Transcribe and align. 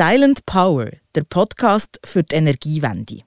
Silent 0.00 0.46
Power, 0.46 0.88
der 1.14 1.24
Podcast 1.24 2.00
für 2.02 2.22
die 2.22 2.34
Energiewende. 2.34 3.18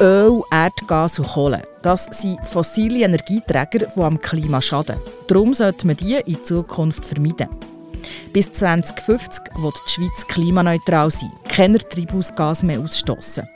Öl, 0.00 0.42
Erdgas 0.52 1.18
und 1.18 1.26
Kohle. 1.26 1.62
Das 1.82 2.04
sind 2.04 2.38
fossile 2.46 3.04
Energieträger, 3.04 3.88
die 3.96 4.00
am 4.00 4.20
Klima 4.20 4.62
schaden. 4.62 4.98
Darum 5.26 5.52
sollte 5.52 5.84
man 5.88 5.96
die 5.96 6.14
in 6.24 6.44
Zukunft 6.44 7.04
vermeiden. 7.04 7.48
Bis 8.32 8.52
2050 8.52 9.44
wird 9.56 9.74
die 9.86 9.90
Schweiz 9.90 10.26
klimaneutral 10.28 11.10
sein, 11.10 11.32
keine 11.48 11.78
Treibhausgase 11.78 12.66
mehr 12.66 12.80
ausstoßen. 12.80 13.46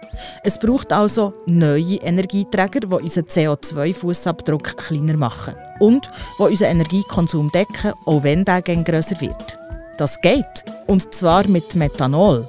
Es 0.42 0.58
braucht 0.58 0.92
also 0.92 1.34
neue 1.46 1.96
Energieträger, 1.96 2.80
die 2.80 2.86
unseren 2.86 3.24
CO2-Fußabdruck 3.24 4.76
kleiner 4.76 5.16
machen 5.16 5.54
und 5.80 6.10
die 6.38 6.42
unseren 6.42 6.70
Energiekonsum 6.70 7.50
decken, 7.50 7.92
auch 8.06 8.22
wenn 8.22 8.44
der 8.44 8.62
grösser 8.62 9.20
wird. 9.20 9.58
Das 9.96 10.20
geht, 10.20 10.64
und 10.86 11.14
zwar 11.14 11.46
mit 11.46 11.74
Methanol. 11.74 12.48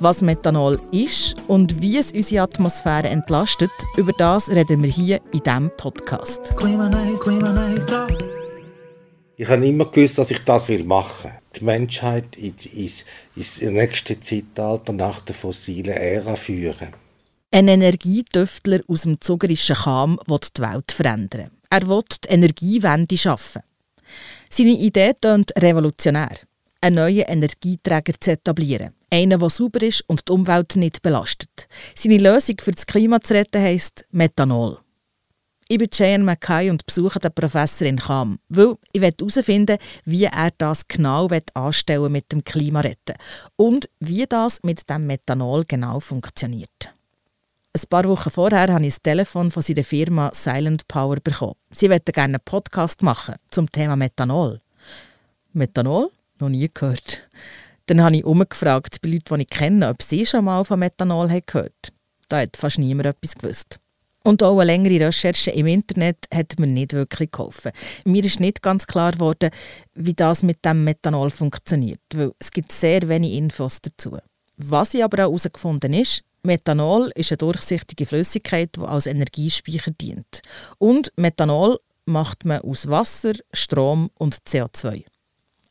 Was 0.00 0.20
Methanol 0.20 0.80
ist 0.90 1.36
und 1.48 1.80
wie 1.80 1.98
es 1.98 2.12
unsere 2.12 2.42
Atmosphäre 2.42 3.08
entlastet, 3.08 3.70
über 3.96 4.12
das 4.12 4.50
reden 4.50 4.82
wir 4.82 4.90
hier 4.90 5.20
in 5.32 5.40
diesem 5.40 5.70
Podcast. 5.76 6.54
Klimaneut, 6.56 7.20
Klimaneut, 7.20 7.86
ich 9.42 9.48
habe 9.48 9.66
immer 9.66 9.86
gewusst, 9.86 10.18
dass 10.18 10.30
ich 10.30 10.38
das 10.44 10.68
machen 10.68 11.32
will. 11.32 11.38
Die 11.56 11.64
Menschheit 11.64 12.36
ins, 12.36 13.04
ins 13.34 13.60
nächste 13.60 14.20
Zeitalter 14.20 14.92
nach 14.92 15.20
der 15.22 15.34
fossilen 15.34 15.96
Ära 15.96 16.36
führen. 16.36 16.94
Ein 17.50 17.66
Energietöftler 17.66 18.78
aus 18.86 19.02
dem 19.02 19.20
zugerischen 19.20 19.74
Cham 19.74 20.20
will 20.28 20.38
die 20.56 20.62
Welt 20.62 20.92
verändern. 20.92 21.50
Er 21.70 21.88
will 21.88 22.02
die 22.24 22.28
Energiewende 22.28 23.18
schaffen. 23.18 23.62
Seine 24.48 24.78
Idee 24.78 25.12
klingt 25.20 25.52
revolutionär. 25.58 26.38
Einen 26.80 26.96
neuen 26.96 27.26
Energieträger 27.26 28.14
zu 28.20 28.30
etablieren. 28.30 28.94
Einen, 29.10 29.40
der 29.40 29.50
sauber 29.50 29.82
ist 29.82 30.04
und 30.08 30.28
die 30.28 30.32
Umwelt 30.32 30.76
nicht 30.76 31.02
belastet. 31.02 31.66
Seine 31.96 32.18
Lösung 32.18 32.56
für 32.60 32.70
das 32.70 32.86
Klima 32.86 33.20
zu 33.20 33.34
retten 33.34 33.60
heisst 33.60 34.06
Methanol. 34.12 34.78
Ich 35.72 35.78
bin 35.78 35.88
Jane 35.90 36.22
Mackay 36.22 36.68
und 36.68 36.84
besuche 36.84 37.18
den 37.18 37.32
Professor 37.32 37.88
in 37.88 37.96
Cham, 37.96 38.38
weil 38.50 38.74
ich 38.92 39.00
herausfinden 39.00 39.78
wie 40.04 40.24
er 40.24 40.50
das 40.58 40.86
genau 40.86 41.30
anstellen 41.54 42.12
mit 42.12 42.30
dem 42.30 42.44
Klimaretten 42.44 43.16
und 43.56 43.88
wie 43.98 44.26
das 44.26 44.58
mit 44.64 44.90
dem 44.90 45.06
Methanol 45.06 45.64
genau 45.66 45.98
funktioniert. 45.98 46.92
Ein 47.72 47.88
paar 47.88 48.04
Wochen 48.04 48.28
vorher 48.28 48.70
habe 48.70 48.84
ich 48.84 48.92
das 48.92 49.02
Telefon 49.02 49.50
von 49.50 49.62
seiner 49.62 49.82
Firma 49.82 50.30
Silent 50.34 50.86
Power 50.88 51.16
bekommen. 51.24 51.54
Sie 51.70 51.88
wollten 51.88 52.12
gerne 52.12 52.34
einen 52.34 52.44
Podcast 52.44 53.00
machen 53.00 53.36
zum 53.48 53.72
Thema 53.72 53.96
Methanol. 53.96 54.60
Methanol? 55.54 56.10
Noch 56.38 56.50
nie 56.50 56.68
gehört. 56.68 57.26
Dann 57.86 58.02
habe 58.02 58.16
ich 58.16 58.26
umgefragt 58.26 59.00
bei 59.00 59.08
Leuten, 59.08 59.36
die 59.36 59.42
ich 59.44 59.48
kenne, 59.48 59.88
ob 59.88 60.02
sie 60.02 60.26
schon 60.26 60.44
mal 60.44 60.66
von 60.66 60.80
Methanol 60.80 61.30
haben 61.30 61.46
gehört 61.46 61.94
Da 62.28 62.40
hat 62.40 62.58
fast 62.58 62.78
niemand 62.78 63.06
etwas 63.06 63.36
gewusst. 63.36 63.78
Und 64.24 64.42
auch 64.42 64.58
eine 64.58 64.72
längere 64.72 65.06
Recherche 65.06 65.50
im 65.50 65.66
Internet 65.66 66.26
hat 66.32 66.58
mir 66.58 66.66
nicht 66.66 66.92
wirklich 66.92 67.32
geholfen. 67.32 67.72
Mir 68.04 68.24
ist 68.24 68.40
nicht 68.40 68.62
ganz 68.62 68.86
klar 68.86 69.12
geworden, 69.12 69.50
wie 69.94 70.14
das 70.14 70.42
mit 70.42 70.64
dem 70.64 70.84
Methanol 70.84 71.30
funktioniert, 71.30 72.00
weil 72.14 72.32
es 72.38 72.50
gibt 72.50 72.72
sehr 72.72 73.08
wenig 73.08 73.32
Infos 73.32 73.80
dazu. 73.80 74.18
Was 74.56 74.94
ich 74.94 75.02
aber 75.02 75.18
auch 75.18 75.30
herausgefunden 75.30 75.92
ist, 75.92 76.22
Methanol 76.44 77.10
ist 77.14 77.30
eine 77.30 77.38
durchsichtige 77.38 78.06
Flüssigkeit, 78.06 78.70
die 78.76 78.80
als 78.80 79.06
Energiespeicher 79.06 79.92
dient. 79.92 80.42
Und 80.78 81.12
Methanol 81.16 81.78
macht 82.04 82.44
man 82.44 82.60
aus 82.62 82.88
Wasser, 82.88 83.32
Strom 83.52 84.10
und 84.18 84.36
CO2. 84.48 85.04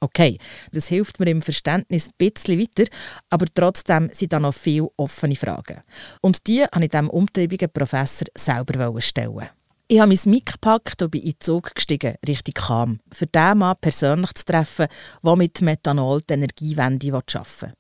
Okay, 0.04 0.40
das 0.72 0.88
hilft 0.88 1.20
mir 1.20 1.30
im 1.30 1.44
Verständnis 1.44 2.08
ein 2.08 2.14
bisschen 2.18 2.60
weiter, 2.60 2.90
aber 3.30 3.46
trotzdem 3.54 4.10
sind 4.12 4.34
da 4.34 4.40
noch 4.40 4.56
viele 4.56 4.90
offene 4.98 5.36
Fragen. 5.36 5.82
Und 6.22 6.48
die 6.48 6.62
wollte 6.62 6.84
ich 6.84 6.90
diesem 6.90 7.10
umtriebigen 7.10 7.70
Professor 7.72 8.28
selber 8.36 9.00
stellen. 9.00 9.50
Ich 9.88 10.00
habe 10.00 10.08
mein 10.08 10.32
Mic 10.32 10.54
gepackt 10.54 11.04
und 11.04 11.12
bin 11.12 11.22
in 11.22 11.32
den 11.32 11.40
Zug 11.40 11.76
gestiegen, 11.76 12.16
Richtung 12.28 12.54
Cham, 12.56 13.00
für 13.12 13.28
diesen 13.28 13.58
Mann 13.60 13.76
persönlich 13.80 14.34
zu 14.34 14.46
treffen, 14.46 14.88
der 15.24 15.36
mit 15.36 15.62
Methanol 15.62 16.22
die 16.22 16.34
Energiewende 16.34 17.14
arbeiten 17.14 17.52
will. 17.60 17.74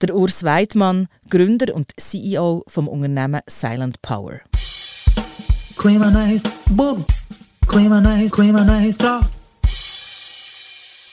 Der 0.00 0.16
Urs 0.16 0.42
Weidmann, 0.42 1.06
Gründer 1.30 1.74
und 1.74 1.92
CEO 1.96 2.64
vom 2.66 2.88
Unternehmen 2.88 3.42
Silent 3.46 4.02
Power. 4.02 4.40
Boom! 6.70 7.04
Klimaneut, 7.68 8.32
Klimaneutral! 8.32 9.20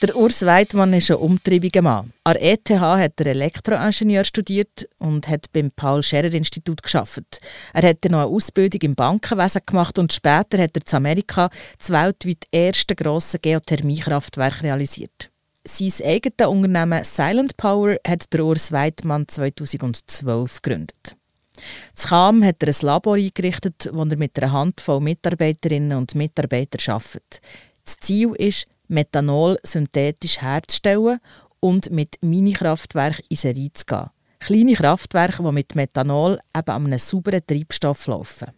Der 0.02 0.16
Urs 0.16 0.46
Weidmann 0.46 0.94
ist 0.94 1.10
ein 1.10 1.18
umtriebiger 1.18 1.82
Mann. 1.82 2.14
An 2.24 2.32
der 2.32 2.52
ETH 2.52 2.70
hat 2.70 3.20
er 3.20 3.26
Elektroingenieur 3.26 4.24
studiert 4.24 4.88
und 4.98 5.28
hat 5.28 5.52
beim 5.52 5.70
Paul-Scherrer-Institut 5.72 6.82
geschafft. 6.82 7.38
Er 7.74 7.86
hat 7.86 8.02
noch 8.06 8.20
eine 8.20 8.26
Ausbildung 8.26 8.80
im 8.80 8.94
Bankenwesen 8.94 9.60
gemacht 9.66 9.98
und 9.98 10.10
später 10.10 10.56
hat 10.56 10.74
er 10.74 10.82
in 10.86 10.96
Amerika 10.96 11.50
das 11.76 11.90
weltweit 11.90 12.46
erste 12.50 12.96
grosse 12.96 13.38
Geothermiekraftwerk 13.40 14.62
realisiert. 14.62 15.30
Sein 15.64 15.92
eigenes 16.06 16.48
Unternehmen 16.48 17.04
Silent 17.04 17.58
Power 17.58 17.96
hat 18.08 18.32
der 18.32 18.42
Urs 18.42 18.72
Weidmann 18.72 19.28
2012 19.28 20.62
gegründet. 20.62 21.14
In 21.58 22.08
Cham 22.08 22.42
hat 22.42 22.62
er 22.62 22.68
ein 22.68 22.86
Labor 22.86 23.16
eingerichtet, 23.16 23.90
wo 23.92 24.04
er 24.04 24.16
mit 24.16 24.42
einer 24.42 24.50
Handvoll 24.50 25.00
Mitarbeiterinnen 25.00 25.98
und 25.98 26.14
Mitarbeitern 26.14 26.94
arbeitet. 26.94 27.42
Das 27.84 27.98
Ziel 27.98 28.32
ist, 28.38 28.66
Methanol 28.90 29.58
synthetisch 29.62 30.40
herzustellen 30.40 31.20
und 31.60 31.90
mit 31.90 32.16
Mini-Kraftwerken 32.22 33.24
in 33.28 33.36
Serie 33.36 33.72
zu 33.72 33.84
gehen. 33.86 34.10
Kleine 34.40 34.74
Kraftwerke, 34.74 35.42
die 35.42 35.52
mit 35.52 35.74
Methanol 35.74 36.38
eben 36.56 36.70
an 36.70 36.86
einem 36.86 36.98
sauberen 36.98 37.46
Treibstoff 37.46 38.06
laufen. 38.06 38.48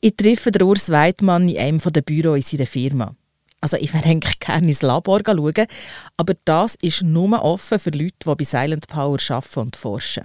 Ich 0.00 0.16
treffe 0.16 0.52
den 0.52 0.62
Urs 0.62 0.90
Weidmann 0.90 1.48
in 1.48 1.58
einem 1.58 1.80
der 1.80 2.02
Büros 2.02 2.36
in 2.36 2.42
seiner 2.42 2.66
Firma. 2.66 3.14
Also 3.60 3.76
ich 3.76 3.92
würde 3.92 4.08
eigentlich 4.08 4.38
gerne 4.38 4.68
ins 4.68 4.82
Labor 4.82 5.20
schauen, 5.24 5.66
aber 6.16 6.34
das 6.44 6.76
ist 6.80 7.02
nur 7.02 7.42
offen 7.42 7.78
für 7.78 7.90
Leute, 7.90 8.16
die 8.26 8.34
bei 8.34 8.44
Silent 8.44 8.86
Power 8.86 9.18
arbeiten 9.28 9.60
und 9.60 9.76
forschen. 9.76 10.24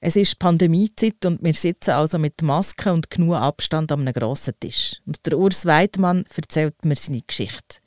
Es 0.00 0.16
ist 0.16 0.38
Pandemiezeit 0.38 1.24
und 1.26 1.42
wir 1.42 1.54
sitzen 1.54 1.90
also 1.90 2.18
mit 2.18 2.42
Maske 2.42 2.92
und 2.92 3.10
genug 3.10 3.36
Abstand 3.36 3.90
an 3.92 4.00
einem 4.00 4.14
grossen 4.14 4.54
Tisch. 4.60 5.00
Und 5.06 5.24
der 5.26 5.38
Urs 5.38 5.66
Weidmann 5.66 6.24
erzählt 6.34 6.84
mir 6.84 6.96
seine 6.96 7.22
Geschichte. 7.26 7.78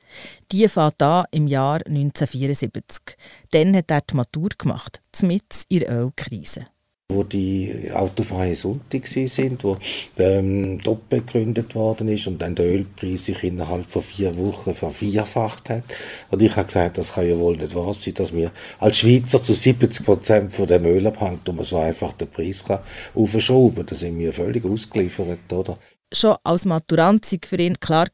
Die 0.52 0.68
fängt 0.68 1.02
an 1.02 1.26
im 1.32 1.48
Jahr 1.48 1.80
1974. 1.86 3.18
Dann 3.52 3.76
hat 3.76 3.92
er 3.92 4.02
die 4.02 4.16
Matur 4.16 4.50
gemacht, 4.58 5.02
mitten 5.22 5.64
in 5.70 5.80
der 5.80 5.92
Ölkrise 5.92 6.68
wo 7.14 7.24
die 7.24 7.90
autofreien 7.94 8.56
Sonntag 8.56 9.08
sind, 9.08 9.64
wo 9.64 9.78
ähm, 10.18 10.78
doppelt 10.80 11.28
gegründet 11.28 11.76
worden 11.76 12.08
ist 12.08 12.28
und 12.28 12.42
dann 12.42 12.56
der 12.56 12.66
Ölpreis 12.66 13.26
sich 13.26 13.44
innerhalb 13.44 13.90
von 13.90 14.02
vier 14.02 14.38
Wochen 14.38 14.74
vervierfacht 14.74 15.70
hat. 15.70 15.84
Und 16.30 16.42
ich 16.42 16.56
habe 16.56 16.66
gesagt, 16.66 16.98
das 16.98 17.14
kann 17.14 17.28
ja 17.28 17.38
wohl 17.38 17.58
nicht 17.58 17.76
wahr 17.76 17.94
sein, 17.94 18.14
dass 18.16 18.34
wir 18.34 18.52
als 18.80 18.98
Schweizer 18.98 19.42
zu 19.42 19.54
70 19.54 20.06
Prozent 20.06 20.54
von 20.54 20.68
dem 20.68 20.86
Öl 20.86 21.08
abhängt 21.08 21.48
und 21.48 21.56
man 21.56 21.66
so 21.66 21.78
einfach 21.78 22.14
den 22.14 22.30
Preis 22.30 22.64
kann. 22.64 22.80
Da 23.16 23.96
sind 23.96 24.20
wir 24.20 24.34
völlig 24.34 24.66
ausgeliefert, 24.66 25.52
oder? 25.52 25.78
Schon 26.14 26.36
als 26.44 26.66
Maturant 26.66 27.32
war 27.32 27.40
für 27.46 27.56
ihn 27.56 27.80
klar, 27.80 28.08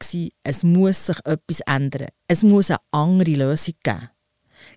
es 0.44 0.64
muss 0.64 1.08
sich 1.08 1.18
etwas 1.26 1.62
ändern. 1.66 2.08
Es 2.28 2.44
muss 2.44 2.70
eine 2.70 2.80
andere 2.92 3.32
Lösung 3.32 3.74
geben. 3.82 4.10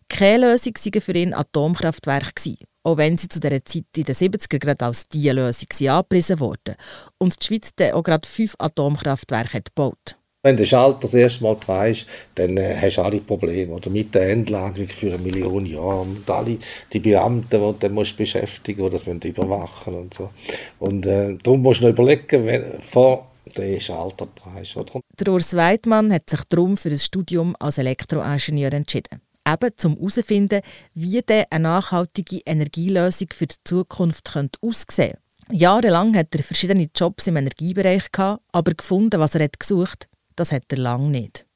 Keine 0.09 0.51
Lösung 0.51 0.73
war 0.75 1.01
für 1.03 1.13
ihn 1.13 1.35
Atomkraftwerke, 1.35 2.57
auch 2.83 2.97
wenn 2.97 3.17
sie 3.17 3.29
zu 3.29 3.41
dieser 3.41 3.65
Zeit 3.65 3.85
in 3.97 4.05
den 4.05 4.15
70er 4.15 4.59
gerade 4.59 4.85
als 4.85 5.09
diese 5.09 5.33
Lösung 5.33 5.69
angepriesen 5.89 6.41
wurden 6.41 6.77
und 7.19 7.41
die 7.41 7.47
Schweiz 7.47 7.71
dann 7.77 7.93
auch 7.93 8.03
gerade 8.03 8.29
fünf 8.29 8.55
Atomkraftwerke 8.59 9.55
hat 9.55 9.75
gebaut. 9.75 10.17
Wenn 10.43 10.57
der 10.57 10.65
Schalter 10.65 11.01
das 11.03 11.13
erste 11.13 11.43
Mal 11.43 11.57
frei 11.57 11.91
ist, 11.91 12.07
dann 12.35 12.57
äh, 12.57 12.75
hast 12.81 12.97
du 12.97 13.03
alle 13.03 13.21
Probleme. 13.21 13.75
Oder 13.75 13.91
mit 13.91 14.15
der 14.15 14.31
Endlagerung 14.31 14.89
für 14.89 15.09
eine 15.09 15.19
Million 15.19 15.67
Jahre. 15.67 16.01
Und 16.01 16.31
alle 16.31 16.57
die 16.91 16.99
Beamten, 16.99 17.47
die 17.51 17.89
du 17.89 17.89
musst 17.91 18.17
beschäftigen 18.17 18.83
die 18.83 18.91
das 18.91 19.05
müssen 19.05 19.21
überwachen 19.21 19.95
und 19.95 20.15
so. 20.15 20.31
Und 20.79 21.05
äh, 21.05 21.37
darum 21.43 21.61
musst 21.61 21.83
du 21.83 21.89
noch 21.89 21.93
überlegen, 21.93 22.47
wenn, 22.47 22.81
vor 22.81 23.31
der 23.55 23.81
Schalter. 23.81 24.29
Oder? 24.77 25.01
Der 25.19 25.29
Urs 25.31 25.55
Weidmann 25.55 26.11
hat 26.11 26.31
sich 26.31 26.41
darum 26.49 26.79
für 26.79 26.89
ein 26.89 26.99
Studium 26.99 27.55
als 27.59 27.77
Elektroingenieur 27.77 28.73
entschieden 28.73 29.21
eben 29.53 29.71
zum 29.77 29.97
herauszufinden, 29.97 30.61
wie 30.95 31.21
denn 31.23 31.45
eine 31.51 31.63
nachhaltige 31.65 32.41
Energielösung 32.47 33.29
für 33.33 33.47
die 33.47 33.57
Zukunft 33.65 34.33
könnte 34.33 34.59
aussehen 34.63 35.15
könnte. 35.15 35.19
Jahrelang 35.53 36.15
hat 36.17 36.35
er 36.35 36.43
verschiedene 36.43 36.89
Jobs 36.95 37.27
im 37.27 37.37
Energiebereich 37.37 38.13
gehabt, 38.13 38.43
aber 38.53 38.73
gefunden, 38.75 39.19
was 39.19 39.35
er 39.35 39.45
hat 39.45 39.59
gesucht, 39.59 40.09
das 40.37 40.53
hat 40.53 40.65
er 40.71 40.79
lange 40.79 41.11
nicht. 41.11 41.47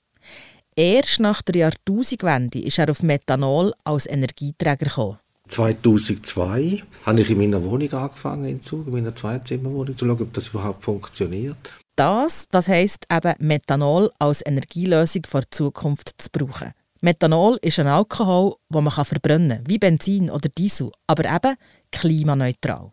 Erst 0.76 1.20
nach 1.20 1.43
der 1.43 1.56
Jahrtausendwende 1.56 2.58
ist 2.58 2.79
er 2.79 2.91
auf 2.91 3.02
Methanol 3.02 3.73
als 3.85 4.06
Energieträger 4.06 4.87
gekommen. 4.87 5.19
2002 5.49 6.82
habe 7.05 7.20
ich 7.20 7.31
in 7.31 7.38
meiner 7.38 7.62
Wohnung 7.62 7.93
angefangen, 7.93 8.47
in 8.47 8.62
Zug, 8.62 8.87
in 8.87 8.94
meiner 8.94 9.14
Zweizimmerwohnung, 9.14 9.97
zu 9.97 10.06
schauen, 10.06 10.23
ob 10.23 10.32
das 10.32 10.49
überhaupt 10.49 10.82
funktioniert. 10.82 11.56
Das, 11.97 12.49
das 12.49 12.67
heisst 12.67 13.06
eben 13.12 13.35
Methanol 13.38 14.11
als 14.19 14.44
Energielösung 14.44 15.23
für 15.29 15.43
die 15.43 15.50
Zukunft 15.50 16.14
zu 16.19 16.29
brauchen. 16.32 16.73
Methanol 17.05 17.59
ist 17.61 17.79
ein 17.79 17.87
Alkohol, 17.87 18.55
den 18.71 18.85
man 18.85 19.05
verbrennen 19.05 19.59
kann, 19.59 19.69
wie 19.69 19.79
Benzin 19.79 20.31
oder 20.31 20.49
Diesel, 20.49 20.91
aber 21.06 21.25
eben 21.27 21.55
klimaneutral. 21.93 22.93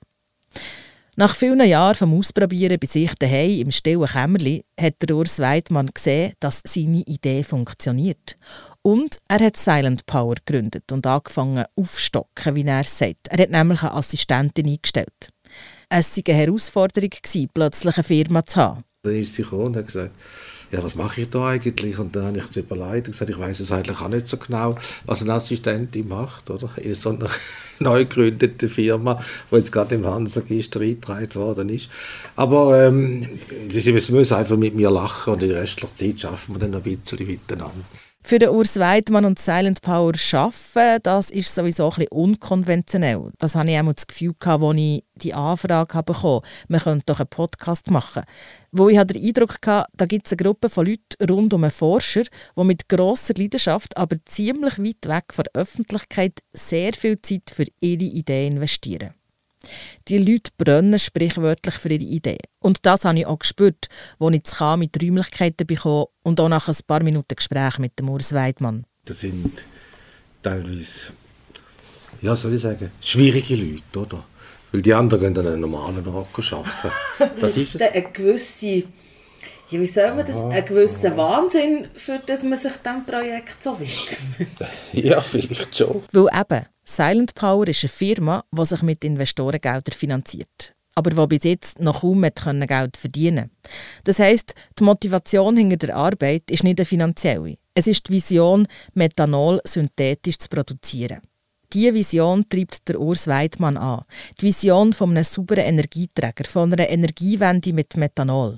Nach 1.15 1.33
vielen 1.33 1.65
Jahren 1.65 1.95
vom 1.95 2.19
Ausprobieren 2.19 2.77
bei 2.77 2.87
sich 2.87 3.15
daheim 3.15 3.61
im 3.61 3.71
stillen 3.71 4.07
Kämmerli 4.07 4.65
hat 4.77 5.09
Urs 5.09 5.39
Weidmann 5.39 5.91
gesehen, 5.93 6.33
dass 6.41 6.61
seine 6.67 7.03
Idee 7.03 7.45
funktioniert. 7.45 8.37
Und 8.81 9.15
er 9.29 9.39
hat 9.39 9.55
Silent 9.55 10.05
Power 10.05 10.35
gegründet 10.45 10.91
und 10.91 11.07
angefangen 11.07 11.63
aufstocken, 11.77 12.55
wie 12.55 12.65
er 12.65 12.83
sagt. 12.83 13.29
Er 13.29 13.43
hat 13.43 13.49
nämlich 13.49 13.81
eine 13.81 13.93
Assistentin 13.93 14.67
eingestellt. 14.67 15.29
Es 15.87 16.17
war 16.17 16.23
eine 16.27 16.37
Herausforderung, 16.37 17.11
plötzlich 17.53 17.95
eine 17.95 18.03
Firma 18.03 18.43
zu 18.43 18.59
haben. 18.59 18.83
Dann 19.03 19.15
ist 19.15 19.35
sie 19.35 19.43
gekommen 19.43 19.67
und 19.67 19.77
hat 19.77 19.87
gesagt, 19.87 20.11
ja, 20.71 20.83
was 20.83 20.95
mache 20.95 21.21
ich 21.21 21.29
da 21.29 21.47
eigentlich? 21.47 21.99
Und 21.99 22.15
dann 22.15 22.27
habe 22.27 22.39
ich 22.39 22.49
es 22.49 22.55
überlegt 22.55 23.07
und 23.07 23.13
gesagt, 23.13 23.29
ich 23.29 23.37
weiß 23.37 23.59
es 23.59 23.71
eigentlich 23.71 23.99
auch 23.99 24.07
nicht 24.07 24.27
so 24.27 24.37
genau, 24.37 24.77
was 25.05 25.21
eine 25.21 25.33
Assistentin 25.33 26.07
macht, 26.07 26.49
oder? 26.49 26.69
In 26.77 26.95
so 26.95 27.09
einer 27.09 27.29
neu 27.79 28.05
gegründeten 28.05 28.69
Firma, 28.69 29.21
die 29.51 29.55
jetzt 29.55 29.71
gerade 29.71 29.95
im 29.95 30.05
Handelsregister 30.05 30.79
eingetragen 30.79 31.35
worden 31.35 31.69
ist. 31.69 31.89
Aber 32.35 32.85
ähm, 32.85 33.27
sie, 33.69 33.81
sie 33.81 33.91
müssen 33.91 34.35
einfach 34.35 34.57
mit 34.57 34.75
mir 34.75 34.91
lachen 34.91 35.33
und 35.33 35.43
in 35.43 35.49
der 35.49 35.61
restlichen 35.61 35.95
Zeit 35.95 36.19
schaffen 36.21 36.55
wir 36.55 36.59
dann 36.59 36.75
ein 36.75 36.81
bisschen 36.81 37.27
miteinander. 37.27 37.83
Für 38.23 38.39
den 38.39 38.49
Urs 38.49 38.79
Weidmann 38.79 39.25
und 39.25 39.39
Silent 39.39 39.81
Power 39.81 40.13
arbeiten, 40.31 41.03
das 41.03 41.31
ist 41.31 41.53
sowieso 41.53 41.85
ein 41.85 41.89
bisschen 41.89 42.07
unkonventionell. 42.11 43.31
Das 43.39 43.55
hatte 43.55 43.71
ich 43.71 43.79
auch 43.79 43.93
das 43.93 44.07
Gefühl, 44.07 44.33
als 44.39 44.77
ich 44.77 45.03
die 45.15 45.33
Anfrage 45.33 46.03
bekommen 46.03 46.41
man 46.67 46.79
könnte 46.79 47.05
doch 47.07 47.19
einen 47.19 47.27
Podcast 47.27 47.89
machen. 47.89 48.23
Wo 48.71 48.89
ich 48.89 49.01
den 49.01 49.23
Eindruck 49.23 49.57
hatte, 49.65 49.91
da 49.93 50.05
gibt 50.05 50.27
es 50.27 50.31
eine 50.31 50.37
Gruppe 50.37 50.69
von 50.69 50.85
Leuten 50.85 51.29
rund 51.29 51.53
um 51.53 51.63
einen 51.63 51.71
Forscher, 51.71 52.23
die 52.55 52.63
mit 52.63 52.87
grosser 52.87 53.33
Leidenschaft, 53.35 53.97
aber 53.97 54.15
ziemlich 54.25 54.79
weit 54.79 55.07
weg 55.07 55.25
von 55.33 55.43
der 55.43 55.61
Öffentlichkeit 55.61 56.39
sehr 56.53 56.93
viel 56.93 57.21
Zeit 57.21 57.51
für 57.53 57.65
ihre 57.81 58.03
Ideen 58.03 58.53
investieren. 58.53 59.13
Die 60.07 60.17
Leute 60.17 60.51
brennen 60.57 60.99
sprichwörtlich 60.99 61.75
für 61.75 61.89
ihre 61.89 62.03
Idee. 62.03 62.37
Und 62.59 62.85
das 62.85 63.05
habe 63.05 63.19
ich 63.19 63.25
auch 63.25 63.39
gespürt, 63.39 63.87
als 64.19 64.35
ich 64.35 64.43
zu 64.43 64.77
mit 64.77 65.01
Räumlichkeiten 65.01 65.67
bekam 65.67 66.05
und 66.23 66.39
auch 66.39 66.49
nach 66.49 66.67
ein 66.67 66.75
paar 66.87 67.03
Minuten 67.03 67.35
Gespräch 67.35 67.77
mit 67.77 67.97
dem 67.99 68.09
Urs 68.09 68.33
Weidmann. 68.33 68.85
Das 69.05 69.19
sind 69.19 69.51
teilweise, 70.43 71.11
ja, 72.21 72.35
soll 72.35 72.55
ich 72.55 72.61
sagen, 72.61 72.91
schwierige 73.01 73.55
Leute, 73.55 73.99
oder? 73.99 74.23
Weil 74.71 74.81
die 74.81 74.93
anderen 74.93 75.21
gehen 75.21 75.33
dann 75.33 75.47
einen 75.47 75.61
normalen 75.61 76.07
Ort 76.07 76.27
arbeiten. 76.53 77.35
Das 77.41 77.57
ist 77.57 77.75
es. 77.75 77.81
Eine 77.81 78.03
gewisse, 78.11 78.83
ja, 79.69 79.79
wie 79.79 79.87
soll 79.87 80.15
man 80.15 80.25
das, 80.25 80.43
ein 80.43 80.65
gewisser 80.65 81.15
Wahnsinn, 81.17 81.87
für 81.95 82.21
das 82.25 82.43
man 82.43 82.57
sich 82.57 82.71
diesem 82.85 83.05
Projekt 83.05 83.61
so 83.61 83.77
widmet. 83.79 84.69
ja, 84.93 85.21
vielleicht 85.21 85.75
schon. 85.75 86.03
Weil 86.11 86.41
eben, 86.41 86.65
Silent 86.91 87.33
Power 87.35 87.67
ist 87.69 87.83
eine 87.83 87.89
Firma, 87.89 88.43
die 88.51 88.65
sich 88.65 88.81
mit 88.81 89.03
Investorengeldern 89.05 89.93
finanziert 89.93 90.75
aber 90.93 91.11
die 91.11 91.27
bis 91.27 91.43
jetzt 91.45 91.79
noch 91.79 92.01
kaum 92.01 92.21
Geld 92.21 92.97
verdienen 92.97 93.49
Das 94.03 94.19
heisst, 94.19 94.53
die 94.77 94.83
Motivation 94.83 95.55
hinter 95.55 95.87
der 95.87 95.95
Arbeit 95.95 96.51
ist 96.51 96.65
nicht 96.65 96.79
eine 96.79 96.85
finanzielle. 96.85 97.55
Es 97.73 97.87
ist 97.87 98.09
die 98.09 98.13
Vision, 98.13 98.67
Methanol 98.93 99.61
synthetisch 99.63 100.37
zu 100.37 100.49
produzieren. 100.49 101.21
Diese 101.71 101.93
Vision 101.93 102.43
treibt 102.49 102.89
der 102.89 102.99
Urs 102.99 103.27
Weidmann 103.27 103.77
an. 103.77 104.03
Die 104.39 104.47
Vision 104.47 104.91
von 104.91 105.11
einem 105.11 105.23
sauberen 105.23 105.63
Energieträger, 105.63 106.43
von 106.43 106.73
einer 106.73 106.89
Energiewende 106.89 107.71
mit 107.71 107.95
Methanol. 107.95 108.57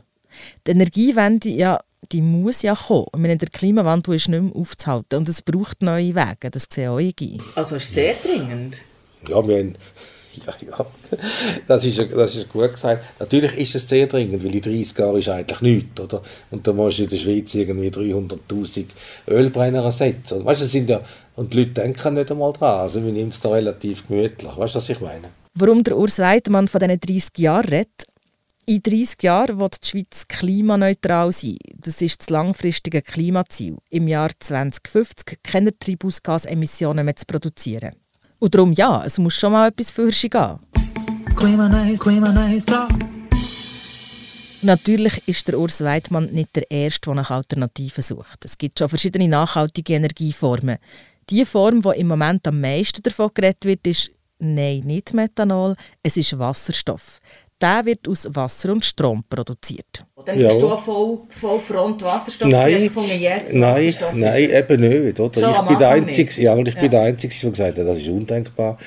Die 0.65 0.71
Energiewende, 0.71 1.49
ja, 1.49 1.79
die 2.11 2.21
muss 2.21 2.61
ja 2.61 2.75
kommen. 2.75 3.05
Ich 3.13 3.19
meine, 3.19 3.37
der 3.37 3.49
Klimawandel 3.49 4.15
ist 4.15 4.29
nicht 4.29 4.41
mehr 4.41 4.55
aufzuhalten 4.55 5.19
und 5.19 5.29
es 5.29 5.41
braucht 5.41 5.81
neue 5.81 6.15
Wege, 6.15 6.51
das 6.51 6.67
sehe 6.69 6.91
auch 6.91 6.99
ich. 6.99 7.39
Also 7.55 7.77
ist 7.77 7.93
sehr 7.93 8.15
dringend. 8.15 8.77
Ja, 9.27 9.45
wir 9.47 9.57
haben 9.57 9.77
ja, 10.47 10.53
ja, 10.67 10.85
das 11.67 11.85
ist, 11.85 11.99
das 11.99 12.35
ist 12.35 12.49
gut 12.49 12.71
gesagt. 12.71 13.03
Natürlich 13.19 13.53
ist 13.53 13.75
es 13.75 13.87
sehr 13.87 14.07
dringend, 14.07 14.43
weil 14.43 14.55
in 14.55 14.61
30 14.61 14.97
Jahren 14.97 15.17
ist 15.17 15.29
eigentlich 15.29 15.61
nichts, 15.61 16.01
oder? 16.01 16.21
Und 16.51 16.65
da 16.65 16.73
musst 16.73 16.99
du 16.99 17.03
in 17.03 17.09
der 17.09 17.17
Schweiz 17.17 17.53
irgendwie 17.53 17.89
300'000 17.89 18.85
Ölbrenner 19.27 19.83
ersetzen. 19.83 20.43
Weißt, 20.43 20.67
sind 20.67 20.89
ja, 20.89 21.01
und 21.35 21.53
die 21.53 21.59
Leute 21.59 21.71
denken 21.71 22.15
nicht 22.15 22.31
einmal 22.31 22.53
dran, 22.53 22.79
also 22.79 23.03
wir 23.03 23.11
nehmen 23.11 23.29
es 23.29 23.41
da 23.41 23.49
relativ 23.49 24.07
gemütlich. 24.07 24.57
Weißt 24.57 24.73
du, 24.73 24.77
was 24.77 24.89
ich 24.89 24.99
meine? 24.99 25.29
Warum 25.55 25.83
der 25.83 25.97
Urs 25.97 26.19
Weidmann 26.19 26.67
von 26.67 26.79
diesen 26.79 26.99
30 26.99 27.37
Jahren 27.37 27.65
redet? 27.65 28.07
In 28.65 28.81
30 28.81 29.21
Jahren 29.23 29.59
wird 29.59 29.83
die 29.83 29.89
Schweiz 29.89 30.25
klimaneutral 30.25 31.33
sein. 31.33 31.57
Das 31.75 32.01
ist 32.01 32.21
das 32.21 32.29
langfristige 32.29 33.01
Klimaziel. 33.01 33.75
Im 33.89 34.07
Jahr 34.07 34.31
2050 34.39 35.39
keine 35.43 35.77
Treibhausgasemissionen 35.77 37.03
mehr 37.03 37.15
zu 37.17 37.25
produzieren. 37.25 37.91
Und 38.39 38.55
darum 38.55 38.71
ja, 38.71 39.03
es 39.05 39.17
muss 39.17 39.33
schon 39.33 39.51
mal 39.51 39.67
etwas 39.67 39.91
für 39.91 40.09
sich 40.13 40.31
gehen. 40.31 40.59
Klimaneutral. 41.35 42.87
Natürlich 44.61 45.27
ist 45.27 45.45
der 45.49 45.59
Urs 45.59 45.81
Weidmann 45.81 46.27
nicht 46.31 46.55
der 46.55 46.71
Erste, 46.71 47.01
der 47.07 47.15
nach 47.15 47.31
Alternativen 47.31 48.01
sucht. 48.01 48.45
Es 48.45 48.57
gibt 48.57 48.79
schon 48.79 48.87
verschiedene 48.87 49.27
nachhaltige 49.27 49.95
Energieformen. 49.95 50.77
Die 51.29 51.43
Form, 51.43 51.81
die 51.81 51.99
im 51.99 52.07
Moment 52.07 52.47
am 52.47 52.61
meisten 52.61 53.03
davon 53.03 53.31
geredet 53.33 53.65
wird, 53.65 53.85
ist 53.87 54.09
nein, 54.39 54.83
nicht 54.85 55.13
Methanol, 55.13 55.75
es 56.01 56.15
ist 56.15 56.39
Wasserstoff 56.39 57.19
der 57.63 57.85
wird 57.85 58.07
aus 58.07 58.27
Wasser 58.29 58.71
und 58.73 58.83
Strom 58.83 59.23
produziert. 59.27 60.05
Dann 60.25 60.37
bist 60.37 60.61
du 60.61 60.77
voll, 60.77 61.19
voll 61.29 61.59
Front 61.59 62.01
Wasserstoff. 62.01 62.49
Nein, 62.49 62.77
gefunden, 62.77 63.19
yes, 63.19 63.53
nein, 63.53 63.95
nein 64.13 64.49
eben 64.49 64.81
nicht. 64.81 65.19
Oder? 65.19 65.39
So, 65.39 65.51
ich 65.51 65.67
bin 65.67 65.77
der 65.79 65.89
Einzige, 65.89 66.41
ja, 66.41 66.57
ich 66.57 66.73
ja. 66.73 66.81
bin 66.81 66.91
der 66.91 67.01
Einzige, 67.01 67.33
der 67.33 67.49
gesagt 67.51 67.77
hat, 67.77 67.87
das 67.87 67.97
ist 67.97 68.07
undenkbar. 68.07 68.77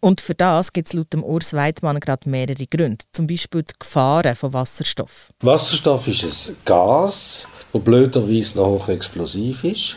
Und 0.00 0.20
für 0.20 0.34
das 0.34 0.72
gibt 0.72 0.88
es 0.88 0.94
laut 0.94 1.12
dem 1.12 1.24
Urs 1.24 1.54
Weidmann 1.54 1.98
gerade 1.98 2.28
mehrere 2.28 2.66
Gründe. 2.66 3.04
Zum 3.12 3.26
Beispiel 3.26 3.62
die 3.62 3.74
Gefahren 3.78 4.36
von 4.36 4.52
Wasserstoff. 4.52 5.30
Wasserstoff 5.40 6.06
ist 6.06 6.48
ein 6.48 6.56
Gas, 6.64 7.46
das 7.72 7.82
blöderweise 7.82 8.58
noch 8.58 8.66
hochexplosiv 8.66 9.64
ist. 9.64 9.96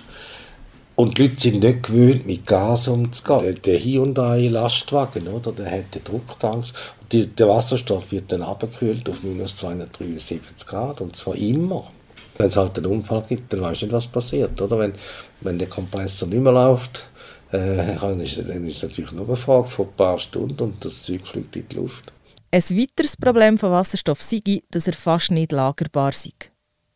Und 1.00 1.18
die 1.18 1.22
Leute 1.22 1.40
sind 1.40 1.64
nicht 1.64 1.84
gewöhnt, 1.84 2.26
mit 2.26 2.46
Gas 2.46 2.90
umzugehen. 2.90 3.58
Der 3.64 3.80
Hyundai-Lastwagen, 3.80 5.30
oder, 5.30 5.54
der 5.54 5.72
hat 5.72 5.96
den 5.96 6.04
Drucktanks. 6.04 6.74
Die, 7.10 7.26
der 7.26 7.48
Wasserstoff 7.48 8.12
wird 8.12 8.30
dann 8.34 8.42
abgekühlt 8.42 9.08
auf 9.08 9.24
minus 9.24 9.56
273 9.56 10.68
Grad. 10.68 11.00
Und 11.00 11.16
zwar 11.16 11.36
immer. 11.36 11.90
Wenn 12.36 12.48
es 12.48 12.58
halt 12.58 12.76
einen 12.78 12.88
Unfall 12.88 13.24
gibt, 13.30 13.54
dann 13.54 13.62
weißt 13.62 13.82
du 13.82 13.86
nicht, 13.86 13.94
was 13.96 14.08
passiert. 14.08 14.62
Oder? 14.62 14.78
Wenn, 14.78 14.94
wenn 15.40 15.58
der 15.58 15.70
Kompressor 15.70 16.28
nicht 16.28 16.44
mehr 16.44 16.52
läuft, 16.52 17.10
äh, 17.54 17.96
dann, 18.02 18.20
ist, 18.20 18.38
dann 18.38 18.68
ist 18.68 18.76
es 18.76 18.84
natürlich 18.84 19.14
nur 19.14 19.26
eine 19.26 19.38
Frage 19.38 19.70
von 19.70 19.86
ein 19.86 19.94
paar 19.94 20.20
Stunden 20.20 20.62
und 20.62 20.84
das 20.84 21.04
Zeug 21.04 21.26
fliegt 21.26 21.56
in 21.56 21.66
die 21.70 21.76
Luft. 21.78 22.12
Ein 22.52 22.62
weiteres 22.62 23.16
Problem 23.16 23.58
von 23.58 23.72
Wasserstoff 23.72 24.22
sei, 24.22 24.64
dass 24.70 24.88
er 24.88 24.96
fast 24.96 25.32
nicht 25.32 25.54
lagerbar 25.54 26.12
sei. 26.12 26.32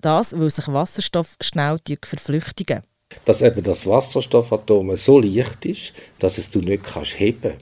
Das, 0.01 0.37
weil 0.37 0.49
sich 0.49 0.67
Wasserstoff 0.67 1.37
schnell 1.39 1.77
verflüchtigen 2.03 2.81
dass 3.25 3.41
eben 3.41 3.63
das 3.63 3.85
Wasserstoffatom 3.85 4.95
so 4.97 5.19
leicht 5.19 5.65
ist, 5.65 5.93
dass 6.19 6.37
es 6.37 6.49
du 6.49 6.59
nicht 6.59 6.83
kannst 6.83 7.19
heben 7.19 7.53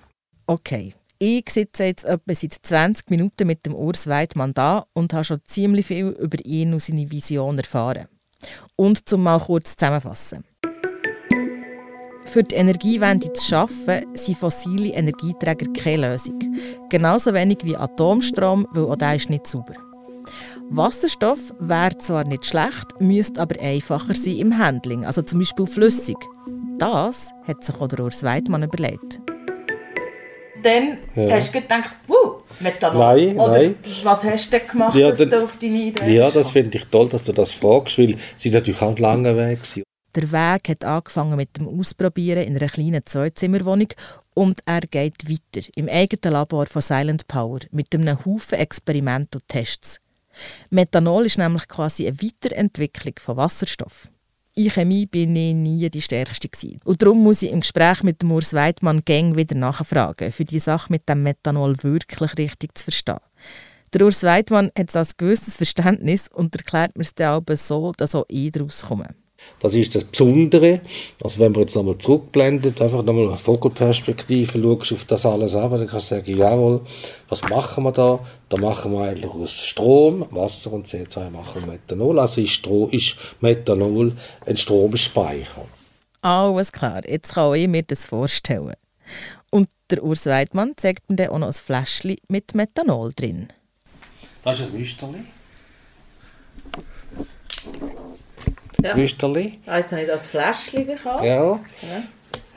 Okay. 0.48 0.94
Ich 1.18 1.50
sitze 1.52 1.84
jetzt 1.84 2.04
etwa 2.04 2.34
seit 2.34 2.56
20 2.62 3.12
Minuten 3.12 3.46
mit 3.46 3.66
dem 3.66 3.76
Urs 3.76 4.08
Weidmann 4.08 4.56
da 4.56 4.86
und 4.94 5.14
habe 5.14 5.24
schon 5.24 5.40
ziemlich 5.46 5.86
viel 5.86 6.08
über 6.08 6.44
ihn 6.44 6.74
und 6.74 6.82
seine 6.82 7.10
Vision 7.12 7.60
erfahren. 7.60 8.08
Und 8.76 9.08
zum 9.08 9.22
mal 9.24 9.40
kurz 9.40 9.76
zusammenfassen. 9.78 10.44
Für 12.26 12.44
die 12.44 12.56
Energiewende 12.56 13.32
zu 13.34 13.46
schaffen, 13.46 14.06
sind 14.16 14.38
fossile 14.40 14.94
Energieträger 14.94 15.72
keine 15.74 16.10
Lösung. 16.10 16.40
Genauso 16.90 17.34
wenig 17.34 17.60
wie 17.64 17.78
Atomstrom, 17.78 18.68
weil 18.72 18.86
auch 18.86 18.96
der 18.96 19.16
ist 19.16 19.30
nicht 19.30 19.46
sauber. 19.46 19.91
Wasserstoff 20.70 21.40
wäre 21.60 21.98
zwar 21.98 22.24
nicht 22.24 22.46
schlecht, 22.46 23.00
müsste 23.00 23.42
aber 23.42 23.60
einfacher 23.62 24.16
sein 24.16 24.38
im 24.38 24.58
Handling, 24.58 25.06
also 25.06 25.22
zum 25.22 25.40
Beispiel 25.40 25.68
flüssig. 25.68 26.18
Das 26.78 27.32
hat 27.48 27.64
sich 27.64 27.76
auch 27.76 27.88
der 27.88 28.00
Urs 28.00 28.24
Weidmann 28.24 28.64
überlegt. 28.64 29.20
Dann 30.64 30.98
ja. 31.16 31.36
hast 31.36 31.54
du 31.54 31.60
gedacht, 31.60 31.92
wuh, 32.08 32.42
Methanol. 32.60 33.00
Nein, 33.00 33.40
Oder 33.40 33.52
nein. 33.52 33.76
was 34.04 34.24
hast 34.24 34.54
du 34.54 34.60
denn 34.60 34.68
gemacht, 34.68 34.96
ja, 34.96 35.10
dass 35.12 35.30
du 35.30 35.44
auf 35.44 35.58
deine 35.58 35.76
Idee 35.76 36.16
Ja, 36.16 36.30
das 36.30 36.52
finde 36.52 36.78
ich 36.78 36.86
toll, 36.86 37.10
dass 37.10 37.24
du 37.24 37.34
das 37.34 37.52
fragst, 37.52 37.98
weil 37.98 38.16
es 38.38 38.46
ist 38.46 38.54
natürlich 38.54 38.82
auch 38.82 38.90
ein 38.90 38.98
langer 38.98 39.36
Weg 39.36 39.60
war. 39.60 39.84
Der 40.14 40.32
Weg 40.32 40.70
hat 40.70 40.84
angefangen 40.84 41.38
mit 41.38 41.58
dem 41.58 41.68
Ausprobieren 41.68 42.44
in 42.44 42.58
einer 42.58 42.68
kleinen 42.68 43.02
Zweizimmerwohnung 43.06 43.88
und 44.34 44.60
er 44.66 44.82
geht 44.82 45.30
weiter 45.30 45.66
im 45.76 45.88
eigenen 45.88 46.34
Labor 46.34 46.66
von 46.66 46.82
Silent 46.82 47.28
Power 47.28 47.60
mit 47.72 47.96
einem 47.96 48.24
Haufen 48.26 48.60
Experimente 48.60 49.38
und 49.38 49.48
Tests. 49.48 50.01
Methanol 50.70 51.26
ist 51.26 51.38
nämlich 51.38 51.68
quasi 51.68 52.08
eine 52.08 52.22
Weiterentwicklung 52.22 53.14
von 53.20 53.38
Wasserstoff. 53.38 54.10
In 54.54 54.70
Chemie 54.70 55.06
bin 55.06 55.36
ich 55.36 55.54
nie 55.54 55.90
die 55.90 56.02
Stärkste 56.02 56.50
gewesen. 56.50 56.80
Und 56.84 57.02
darum 57.02 57.24
muss 57.24 57.42
ich 57.42 57.52
im 57.52 57.62
Gespräch 57.62 58.04
mit 58.04 58.22
Urs 58.24 58.54
Weidmann 58.54 59.02
gang 59.06 59.36
wieder 59.38 59.56
nachfragen, 59.56 60.32
für 60.32 60.44
die 60.44 60.60
Sache 60.60 60.92
mit 60.92 61.08
dem 61.08 61.24
Methanol 61.24 61.76
wirklich 61.84 62.38
richtig 62.38 62.78
zu 62.78 62.84
verstehen. 62.86 63.20
Der 63.94 64.06
Urs 64.06 64.24
Weidmann 64.24 64.72
hat 64.78 64.96
ein 64.96 65.08
gewisses 65.18 65.56
Verständnis 65.56 66.28
und 66.28 66.56
erklärt 66.56 66.98
mir 66.98 67.04
es 67.04 67.14
dann 67.14 67.36
aber 67.36 67.56
so, 67.56 67.94
dass 67.94 68.16
auch 68.16 68.26
ich 68.28 68.52
daraus 68.52 68.84
komme. 68.84 69.08
Das 69.60 69.76
ist 69.76 69.94
das 69.94 70.06
Besondere. 70.06 70.82
Also 71.24 71.40
wenn 71.40 71.52
man 71.52 71.62
jetzt 71.62 71.76
nochmal 71.76 71.98
zurückblendet, 71.98 72.82
einfach 72.82 73.04
nochmal 73.04 73.28
eine 73.28 73.38
Vogelperspektive, 73.38 74.60
schaust 74.60 74.92
auf 74.94 75.06
das 75.06 75.26
alles 75.26 75.56
an, 75.56 75.72
dann 75.72 75.88
kannst 75.88 76.12
du 76.12 76.16
sagen, 76.16 76.38
jawohl, 76.38 76.82
was 77.30 77.44
machen 77.44 77.84
wir 77.84 77.92
da? 77.92 78.20
Da 78.50 78.58
machen 78.58 78.92
wir 78.94 79.04
eigentlich 79.04 79.32
aus 79.32 79.52
Strom, 79.52 80.26
Wasser 80.32 80.74
und 80.74 80.88
CO2 80.88 81.30
machen 81.30 81.62
wir 81.62 81.74
Methanol. 81.74 82.20
Also 82.20 82.42
ist, 82.42 82.52
Stro 82.52 82.88
ist 82.88 83.16
Methanol 83.40 84.14
ein 84.46 84.58
Stromspeicher. 84.58 85.68
Alles 86.22 86.72
klar, 86.72 87.02
jetzt 87.08 87.34
kann 87.36 87.54
ich 87.54 87.68
mir 87.68 87.84
das 87.84 88.06
vorstellen. 88.06 88.74
Und 89.52 89.70
der 89.90 90.04
Urs 90.04 90.26
Weidmann 90.26 90.74
zeigt 90.78 91.10
mir 91.10 91.18
dann 91.18 91.30
auch 91.30 91.40
noch 91.40 91.48
ein 91.48 91.54
Fläschchen 91.54 92.16
mit 92.30 92.56
Methanol 92.56 93.12
drin. 93.14 93.50
Das 94.44 94.60
ist 94.60 94.72
ein 94.72 94.80
Müsterli. 94.80 95.20
Das 98.82 98.92
ja. 98.92 98.98
Müsterli. 98.98 99.60
Ah, 99.66 99.78
jetzt 99.80 99.92
habe 99.92 100.02
ich 100.02 100.08
das 100.08 100.26
Fläschchen 100.28 100.86
bekommen. 100.86 101.24
Ja. 101.24 101.44
ja. 101.44 101.60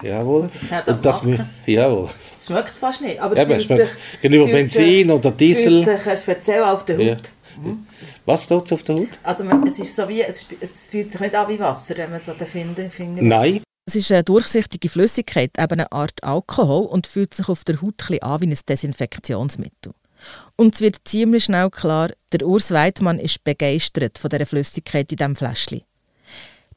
Jawohl. 0.03 0.51
Und 0.87 1.05
das, 1.05 1.23
jawohl. 1.67 2.11
Schmeckt 2.45 2.71
fast 2.71 3.01
nicht, 3.01 3.21
aber 3.21 3.37
ja, 3.37 3.47
fühlt 3.47 3.69
sich, 3.69 3.89
gegenüber 4.21 4.47
Benzin 4.47 4.85
sich, 4.85 5.11
oder 5.11 5.31
Diesel. 5.31 5.83
Fühlt 5.83 6.05
sich 6.05 6.21
speziell 6.21 6.63
auf 6.63 6.85
der 6.85 6.97
Haut. 6.99 7.05
Ja. 7.05 7.17
Mhm. 7.63 7.87
Was 8.27 8.47
tut 8.47 8.67
es 8.67 8.73
auf 8.73 8.83
der 8.83 8.97
Haut? 8.97 9.09
Also 9.23 9.45
es 9.67 9.79
ist 9.79 9.97
so 9.97 10.09
wie, 10.09 10.23
es, 10.23 10.45
es 10.61 10.85
fühlt 10.85 11.13
sich 11.13 11.21
nicht 11.21 11.35
an 11.35 11.49
wie 11.49 11.59
Wasser, 11.59 11.97
wenn 11.97 12.11
man 12.11 12.21
so 12.21 12.33
den 12.33 12.47
Finger... 12.47 12.91
Finger 12.91 13.23
Nein. 13.23 13.63
Es 13.87 13.97
ist 13.97 14.11
eine 14.13 14.25
durchsichtige 14.25 14.89
Flüssigkeit, 14.89 15.51
eben 15.59 15.73
eine 15.73 15.93
Art 15.93 16.23
Alkohol 16.23 16.87
und 16.87 17.07
fühlt 17.07 17.35
sich 17.35 17.49
auf 17.49 17.65
der 17.65 17.81
Haut 17.83 18.11
ein 18.11 18.23
an 18.23 18.41
wie 18.41 18.47
ein 18.47 18.59
Desinfektionsmittel. 18.69 19.93
Und 20.57 20.75
es 20.75 20.81
wird 20.81 20.97
ziemlich 21.05 21.45
schnell 21.45 21.71
klar, 21.71 22.11
der 22.33 22.47
Urs 22.47 22.71
Weidmann 22.71 23.19
ist 23.19 23.45
begeistert 23.45 24.19
von 24.19 24.31
dieser 24.31 24.47
Flüssigkeit 24.47 25.11
in 25.11 25.17
diesem 25.17 25.37
Fläschchen. 25.37 25.83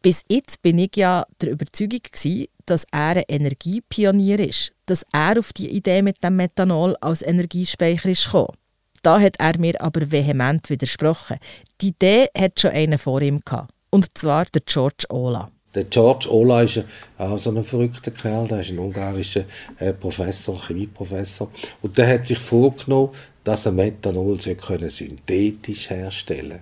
Bis 0.08 0.24
jetzt 0.30 0.62
bin 0.62 0.80
ich 0.80 0.96
ja 0.96 1.26
der 1.42 1.52
Überzeugung, 1.52 2.00
gewesen, 2.02 2.46
dass 2.66 2.86
er 2.94 3.18
ein 3.18 3.24
Energiepionier 3.28 4.40
ist, 4.40 4.72
dass 4.86 5.04
er 5.12 5.38
auf 5.38 5.52
die 5.52 5.70
Idee 5.70 6.02
mit 6.02 6.24
dem 6.24 6.38
Methanol 6.38 6.96
als 7.02 7.22
Energiespeicher 7.22 8.08
ist 8.08 8.24
gekommen. 8.24 8.56
Da 9.04 9.20
hat 9.20 9.36
er 9.38 9.60
mir 9.60 9.82
aber 9.82 10.10
vehement 10.10 10.70
widersprochen. 10.70 11.40
Die 11.82 11.90
Idee 11.90 12.28
hat 12.38 12.58
schon 12.58 12.72
einer 12.72 12.98
vor 12.98 13.22
ihm 13.22 13.42
gehabt, 13.44 13.74
und 13.90 14.18
zwar 14.18 14.46
der 14.46 14.62
George 14.66 15.04
Ola. 15.10 15.52
Der 15.76 15.84
George 15.84 16.32
Ola 16.32 16.62
ist 16.62 16.86
auch 17.18 17.38
so 17.38 17.50
ein 17.50 17.66
verrückter 17.66 18.12
Kerl, 18.12 18.48
der 18.48 18.62
ist 18.62 18.70
ein 18.70 18.80
ungarischer 18.80 19.44
äh, 19.78 19.92
Professor, 19.92 20.58
Chemieprofessor. 20.68 21.52
Und 21.82 21.98
der 21.98 22.08
hat 22.14 22.26
sich 22.26 22.40
vorgenommen, 22.40 23.10
dass 23.44 23.66
er 23.66 23.74
Methanol 23.74 24.40
synthetisch 24.40 25.90
herstellen 25.90 26.62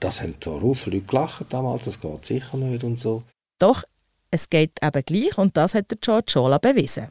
das 0.00 0.20
haben 0.20 0.34
zwar 0.40 0.60
viele 0.74 0.96
Leute 0.96 1.06
gelacht 1.06 1.46
damals, 1.50 1.84
das 1.84 2.00
geht 2.00 2.24
sicher 2.24 2.56
nicht 2.56 2.84
und 2.84 2.98
so. 2.98 3.22
Doch, 3.58 3.82
es 4.30 4.48
geht 4.48 4.72
eben 4.82 5.02
gleich 5.04 5.38
und 5.38 5.56
das 5.56 5.74
hat 5.74 5.90
der 5.90 5.98
George 6.00 6.32
Schola 6.32 6.58
bewiesen. 6.58 7.08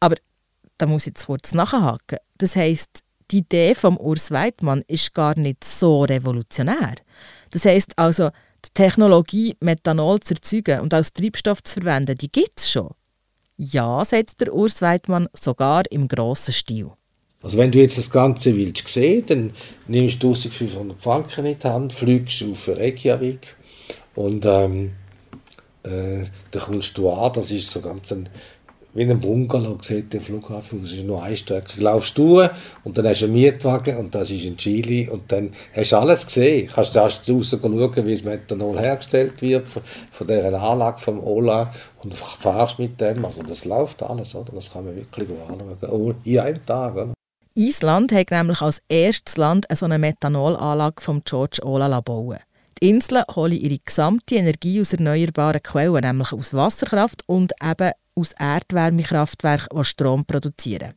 Aber 0.00 0.16
da 0.76 0.86
muss 0.86 1.02
ich 1.02 1.08
jetzt 1.08 1.26
kurz 1.26 1.52
nachhaken. 1.52 2.18
Das 2.38 2.54
heißt, 2.54 3.00
die 3.30 3.38
Idee 3.38 3.74
vom 3.74 3.98
Urs 3.98 4.30
Weidmann 4.30 4.82
ist 4.86 5.14
gar 5.14 5.38
nicht 5.38 5.64
so 5.64 6.02
revolutionär. 6.02 6.94
Das 7.50 7.64
heißt 7.64 7.98
also, 7.98 8.30
die 8.64 8.70
Technologie, 8.74 9.56
Methanol 9.60 10.20
zu 10.20 10.34
erzeugen 10.34 10.80
und 10.80 10.94
als 10.94 11.12
Treibstoff 11.12 11.62
zu 11.62 11.80
verwenden, 11.80 12.16
die 12.16 12.30
gibt 12.30 12.60
es 12.60 12.70
schon. 12.70 12.90
Ja, 13.56 14.04
sagt 14.04 14.40
der 14.40 14.54
Urs 14.54 14.80
Weidmann, 14.82 15.28
sogar 15.32 15.82
im 15.90 16.08
grossen 16.08 16.52
Stil. 16.52 16.92
Also 17.40 17.56
wenn 17.56 17.70
du 17.70 17.78
jetzt 17.78 17.96
das 17.96 18.10
Ganze 18.10 18.56
willst 18.56 18.88
sehen, 18.88 19.24
dann 19.26 19.52
nimmst 19.86 20.22
du 20.22 20.28
1500 20.28 21.00
Franken 21.00 21.46
in 21.46 21.58
die 21.58 21.68
Hand, 21.68 21.92
fliegst 21.92 22.42
auf 22.42 22.66
Reykjavik 22.66 23.54
und 24.16 24.44
ähm, 24.44 24.90
äh, 25.84 26.24
dann 26.50 26.62
kommst 26.62 26.98
du 26.98 27.08
an, 27.08 27.32
das 27.32 27.52
ist 27.52 27.70
so 27.70 27.80
ganz 27.80 28.10
ein, 28.10 28.28
wie 28.94 29.04
ein 29.04 29.20
Bungalow, 29.20 29.78
sieht 29.80 30.12
der 30.12 30.20
Flughafen, 30.20 30.82
das 30.82 30.92
ist 30.92 31.04
nur 31.04 31.22
ein 31.22 31.36
Stück. 31.36 31.76
Laufst 31.76 32.18
du 32.18 32.42
und 32.82 32.98
dann 32.98 33.06
hast 33.06 33.20
du 33.20 33.26
einen 33.26 33.34
Mietwagen 33.34 33.98
und 33.98 34.12
das 34.16 34.30
ist 34.30 34.44
in 34.44 34.56
Chile 34.56 35.08
und 35.08 35.30
dann 35.30 35.52
hast 35.76 35.92
du 35.92 35.98
alles 35.98 36.26
gesehen. 36.26 36.68
Kannst 36.74 36.96
du 36.96 36.98
raus 36.98 37.22
schauen, 37.50 38.06
wie 38.06 38.10
das 38.10 38.24
Methanol 38.24 38.80
hergestellt 38.80 39.40
wird 39.42 39.68
von, 39.68 39.82
von 40.10 40.26
dieser 40.26 40.60
Anlage 40.60 40.98
vom 40.98 41.22
Ola 41.22 41.72
und 42.02 42.16
fahrst 42.16 42.80
mit 42.80 43.00
dem, 43.00 43.24
also 43.24 43.42
das 43.44 43.64
läuft 43.64 44.02
alles, 44.02 44.34
oder? 44.34 44.52
das 44.52 44.72
kann 44.72 44.86
man 44.86 44.96
wirklich 44.96 45.28
anschauen, 45.48 46.16
in 46.24 46.38
einem 46.40 46.66
Tag. 46.66 46.96
Oder? 46.96 47.12
Island 47.58 48.12
hat 48.12 48.30
nämlich 48.30 48.60
als 48.60 48.80
erstes 48.88 49.36
Land 49.36 49.68
eine 49.68 49.76
solche 49.76 49.98
Methanolanlage 49.98 51.02
vom 51.02 51.24
George 51.24 51.58
Ola 51.64 52.00
bauen. 52.00 52.38
Die 52.80 52.88
Inseln 52.88 53.24
holen 53.34 53.58
ihre 53.58 53.80
gesamte 53.84 54.36
Energie 54.36 54.80
aus 54.80 54.92
erneuerbaren 54.92 55.60
Quellen, 55.60 56.04
nämlich 56.04 56.32
aus 56.32 56.54
Wasserkraft 56.54 57.24
und 57.26 57.52
eben 57.60 57.90
aus 58.14 58.30
Erdwärmekraftwerken, 58.38 59.76
die 59.76 59.84
Strom 59.84 60.24
produzieren. 60.24 60.94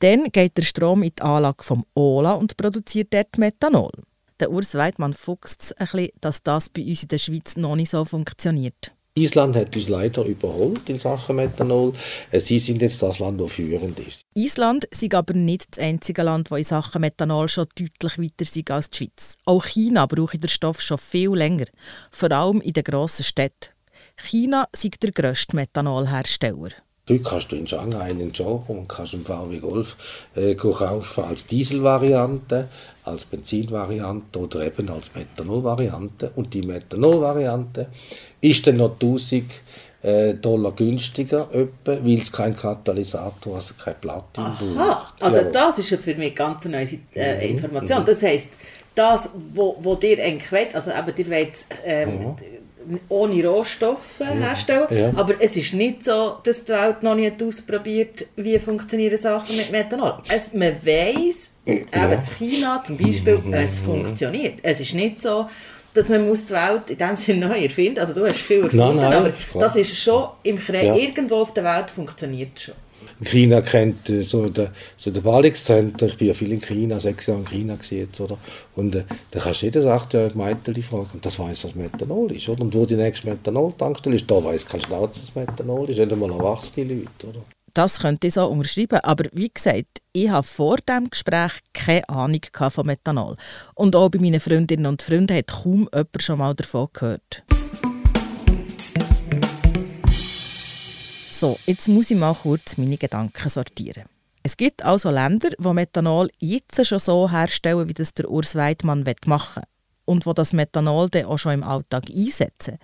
Dann 0.00 0.24
geht 0.32 0.56
der 0.56 0.64
Strom 0.64 1.04
in 1.04 1.12
die 1.16 1.22
Anlage 1.22 1.62
vom 1.62 1.84
Ola 1.94 2.32
und 2.32 2.56
produziert 2.56 3.14
dort 3.14 3.38
Methanol. 3.38 3.92
Der 4.40 4.50
Urs 4.50 4.74
Weidmann 4.74 5.14
fuchst 5.14 5.72
ein 5.78 5.86
bisschen, 5.86 6.10
dass 6.20 6.42
das 6.42 6.68
bei 6.68 6.82
uns 6.82 7.04
in 7.04 7.08
der 7.10 7.18
Schweiz 7.18 7.56
noch 7.56 7.76
nicht 7.76 7.92
so 7.92 8.04
funktioniert. 8.04 8.95
Island 9.18 9.56
hat 9.56 9.74
uns 9.74 9.88
leider 9.88 10.24
überholt 10.24 10.88
in 10.90 10.98
Sachen 10.98 11.36
Methanol. 11.36 11.94
Äh, 12.30 12.40
sie 12.40 12.58
sind 12.58 12.82
jetzt 12.82 13.00
das 13.02 13.18
Land, 13.18 13.40
das 13.40 13.52
führend 13.52 13.98
ist. 13.98 14.20
Island 14.34 14.84
ist 14.84 15.14
aber 15.14 15.32
nicht 15.32 15.66
das 15.70 15.82
einzige 15.82 16.22
Land, 16.22 16.50
das 16.50 16.58
in 16.58 16.64
Sachen 16.64 17.00
Methanol 17.00 17.48
schon 17.48 17.66
deutlich 17.78 18.18
weiter 18.18 18.42
ist 18.42 18.70
als 18.70 18.90
die 18.90 18.96
Schweiz. 18.98 19.34
Auch 19.46 19.64
China 19.64 20.04
braucht 20.04 20.42
den 20.42 20.48
Stoff 20.48 20.82
schon 20.82 20.98
viel 20.98 21.30
länger, 21.30 21.66
vor 22.10 22.30
allem 22.30 22.60
in 22.60 22.74
den 22.74 22.84
grossen 22.84 23.24
Städten. 23.24 23.70
China 24.18 24.66
ist 24.72 25.02
der 25.02 25.12
grösste 25.12 25.56
Methanolhersteller. 25.56 26.70
Heute 27.08 27.22
kannst 27.22 27.52
du 27.52 27.56
in 27.56 27.68
Shanghai 27.68 28.10
einen 28.10 28.32
Joe 28.32 28.64
und 28.66 28.88
kannst 28.88 29.14
einen 29.14 29.24
VW 29.24 29.58
Golf 29.58 29.96
äh, 30.34 30.56
kaufen 30.56 31.22
als 31.22 31.46
Dieselvariante, 31.46 32.66
als 33.04 33.24
Benzinvariante 33.24 34.36
oder 34.40 34.66
eben 34.66 34.88
als 34.90 35.14
Methanolvariante. 35.14 36.32
Und 36.34 36.52
die 36.52 36.62
Methanolvariante 36.62 37.86
ist 38.40 38.66
dann 38.66 38.78
noch 38.78 38.94
1000 38.94 39.44
äh, 40.02 40.34
Dollar 40.34 40.72
günstiger, 40.72 41.48
weil 41.84 42.18
es 42.18 42.32
keinen 42.32 42.56
Katalysator, 42.56 43.54
also 43.54 43.74
kein 43.74 44.00
Platin 44.00 44.74
braucht. 44.74 45.22
Also 45.22 45.38
ja. 45.38 45.44
das 45.44 45.78
ist 45.78 45.94
für 45.94 46.14
mich 46.16 46.34
ganz 46.34 46.66
eine 46.66 46.78
neue 46.78 46.98
äh, 47.14 47.36
mhm. 47.36 47.56
Information. 47.56 48.00
Mhm. 48.00 48.06
Das 48.06 48.22
heisst, 48.24 48.50
das, 48.96 49.30
wo, 49.54 49.76
wo 49.80 49.94
dir 49.94 50.20
eigentlich 50.20 50.50
wollt, 50.50 50.74
also 50.74 50.90
eben, 50.90 51.14
dir 51.14 51.30
wollt, 51.30 51.66
ähm, 51.84 52.18
mhm 52.18 52.36
ohne 53.08 53.46
Rohstoffe 53.46 54.20
herstellen. 54.20 54.86
Ja. 54.90 55.12
Aber 55.16 55.34
es 55.40 55.56
ist 55.56 55.74
nicht 55.74 56.04
so, 56.04 56.36
dass 56.42 56.64
die 56.64 56.72
Welt 56.72 57.02
noch 57.02 57.14
nicht 57.14 57.42
ausprobiert, 57.42 58.26
wie 58.36 58.58
funktionieren 58.58 59.18
Sachen 59.18 59.56
mit 59.56 59.70
Methanol. 59.70 60.14
Es, 60.28 60.52
man 60.52 60.74
weiss, 60.84 61.52
ja. 61.64 61.74
eben 61.74 62.12
in 62.12 62.22
China 62.38 62.82
zum 62.84 62.96
Beispiel, 62.96 63.38
mhm. 63.38 63.52
es 63.54 63.78
funktioniert. 63.80 64.58
Es 64.62 64.80
ist 64.80 64.94
nicht 64.94 65.22
so, 65.22 65.46
dass 65.96 66.08
man 66.08 66.26
muss 66.26 66.44
die 66.44 66.52
Welt 66.52 66.88
in 66.88 66.98
dem 66.98 67.16
Sinne 67.16 67.48
neu 67.48 67.62
erfinden 67.62 67.98
Also 67.98 68.12
du 68.12 68.26
hast 68.26 68.36
viel 68.36 68.62
erfunden, 68.62 68.76
nein, 68.76 68.96
nein, 68.96 69.12
aber 69.12 69.32
das 69.58 69.76
ist 69.76 69.96
schon 69.96 70.28
im 70.42 70.58
Krieg, 70.58 70.82
ja. 70.82 70.94
irgendwo 70.94 71.36
auf 71.36 71.54
der 71.54 71.64
Welt 71.64 71.90
funktioniert 71.90 72.60
schon. 72.60 72.74
China 73.24 73.62
kennt 73.62 74.10
äh, 74.10 74.22
so 74.22 74.48
der, 74.48 74.72
so 74.96 75.10
der 75.10 75.22
Ballungscenter, 75.22 76.06
ich 76.06 76.18
bin 76.18 76.28
ja 76.28 76.34
viel 76.34 76.52
in 76.52 76.60
China, 76.60 77.00
sechs 77.00 77.26
Jahre 77.26 77.40
in 77.40 77.46
China 77.46 77.78
jetzt, 77.88 78.20
oder? 78.20 78.36
Und 78.74 78.94
äh, 78.94 79.04
da 79.30 79.40
kannst 79.40 79.62
du 79.62 79.66
jedes 79.66 79.86
achtjährige 79.86 80.36
Mädchen 80.36 80.82
fragen, 80.82 81.10
und 81.14 81.24
das 81.24 81.38
weiß 81.38 81.64
was 81.64 81.74
Methanol 81.74 82.32
ist, 82.32 82.48
oder? 82.48 82.62
Und 82.62 82.74
wo 82.74 82.84
die 82.84 82.96
nächste 82.96 83.28
Methanol-Tankstelle 83.28 84.16
ist, 84.16 84.30
da 84.30 84.42
weiß 84.42 84.66
kein 84.66 84.82
Schnauze, 84.82 85.20
was 85.22 85.34
Methanol 85.34 85.88
ist, 85.88 85.98
nicht 85.98 86.12
einmal 86.12 86.30
erwachsene 86.30 86.94
Leute, 86.94 87.26
oder? 87.26 87.55
Das 87.76 87.98
könnte 87.98 88.28
ich 88.28 88.32
so 88.32 88.46
unterschreiben, 88.46 89.00
aber 89.02 89.24
wie 89.32 89.50
gesagt, 89.52 90.00
ich 90.14 90.30
habe 90.30 90.46
vor 90.46 90.78
dem 90.78 91.10
Gespräch 91.10 91.52
keine 91.74 92.08
Ahnung 92.08 92.40
von 92.70 92.86
Methanol. 92.86 93.36
Und 93.74 93.94
auch 93.94 94.08
bei 94.08 94.18
meinen 94.18 94.40
Freundinnen 94.40 94.86
und 94.86 95.02
Freunden 95.02 95.36
hat 95.36 95.48
kaum 95.48 95.86
jemand 95.92 96.22
schon 96.22 96.38
mal 96.38 96.54
davon 96.54 96.88
gehört. 96.94 97.44
So, 101.30 101.58
jetzt 101.66 101.86
muss 101.88 102.10
ich 102.10 102.16
mal 102.16 102.32
kurz 102.32 102.78
meine 102.78 102.96
Gedanken 102.96 103.50
sortieren. 103.50 104.04
Es 104.42 104.56
gibt 104.56 104.82
also 104.82 105.10
Länder, 105.10 105.50
die 105.50 105.72
Methanol 105.74 106.30
jetzt 106.38 106.86
schon 106.86 106.98
so 106.98 107.30
herstellen, 107.30 107.90
wie 107.90 107.94
das 107.94 108.14
der 108.14 108.30
Urs 108.30 108.54
Weidmann 108.54 109.04
machen 109.26 109.64
will 109.64 109.68
und 110.06 110.24
wo 110.24 110.32
das 110.32 110.54
Methanol 110.54 111.10
dann 111.10 111.26
auch 111.26 111.36
schon 111.36 111.52
im 111.52 111.62
Alltag 111.62 112.04
einsetzen. 112.08 112.78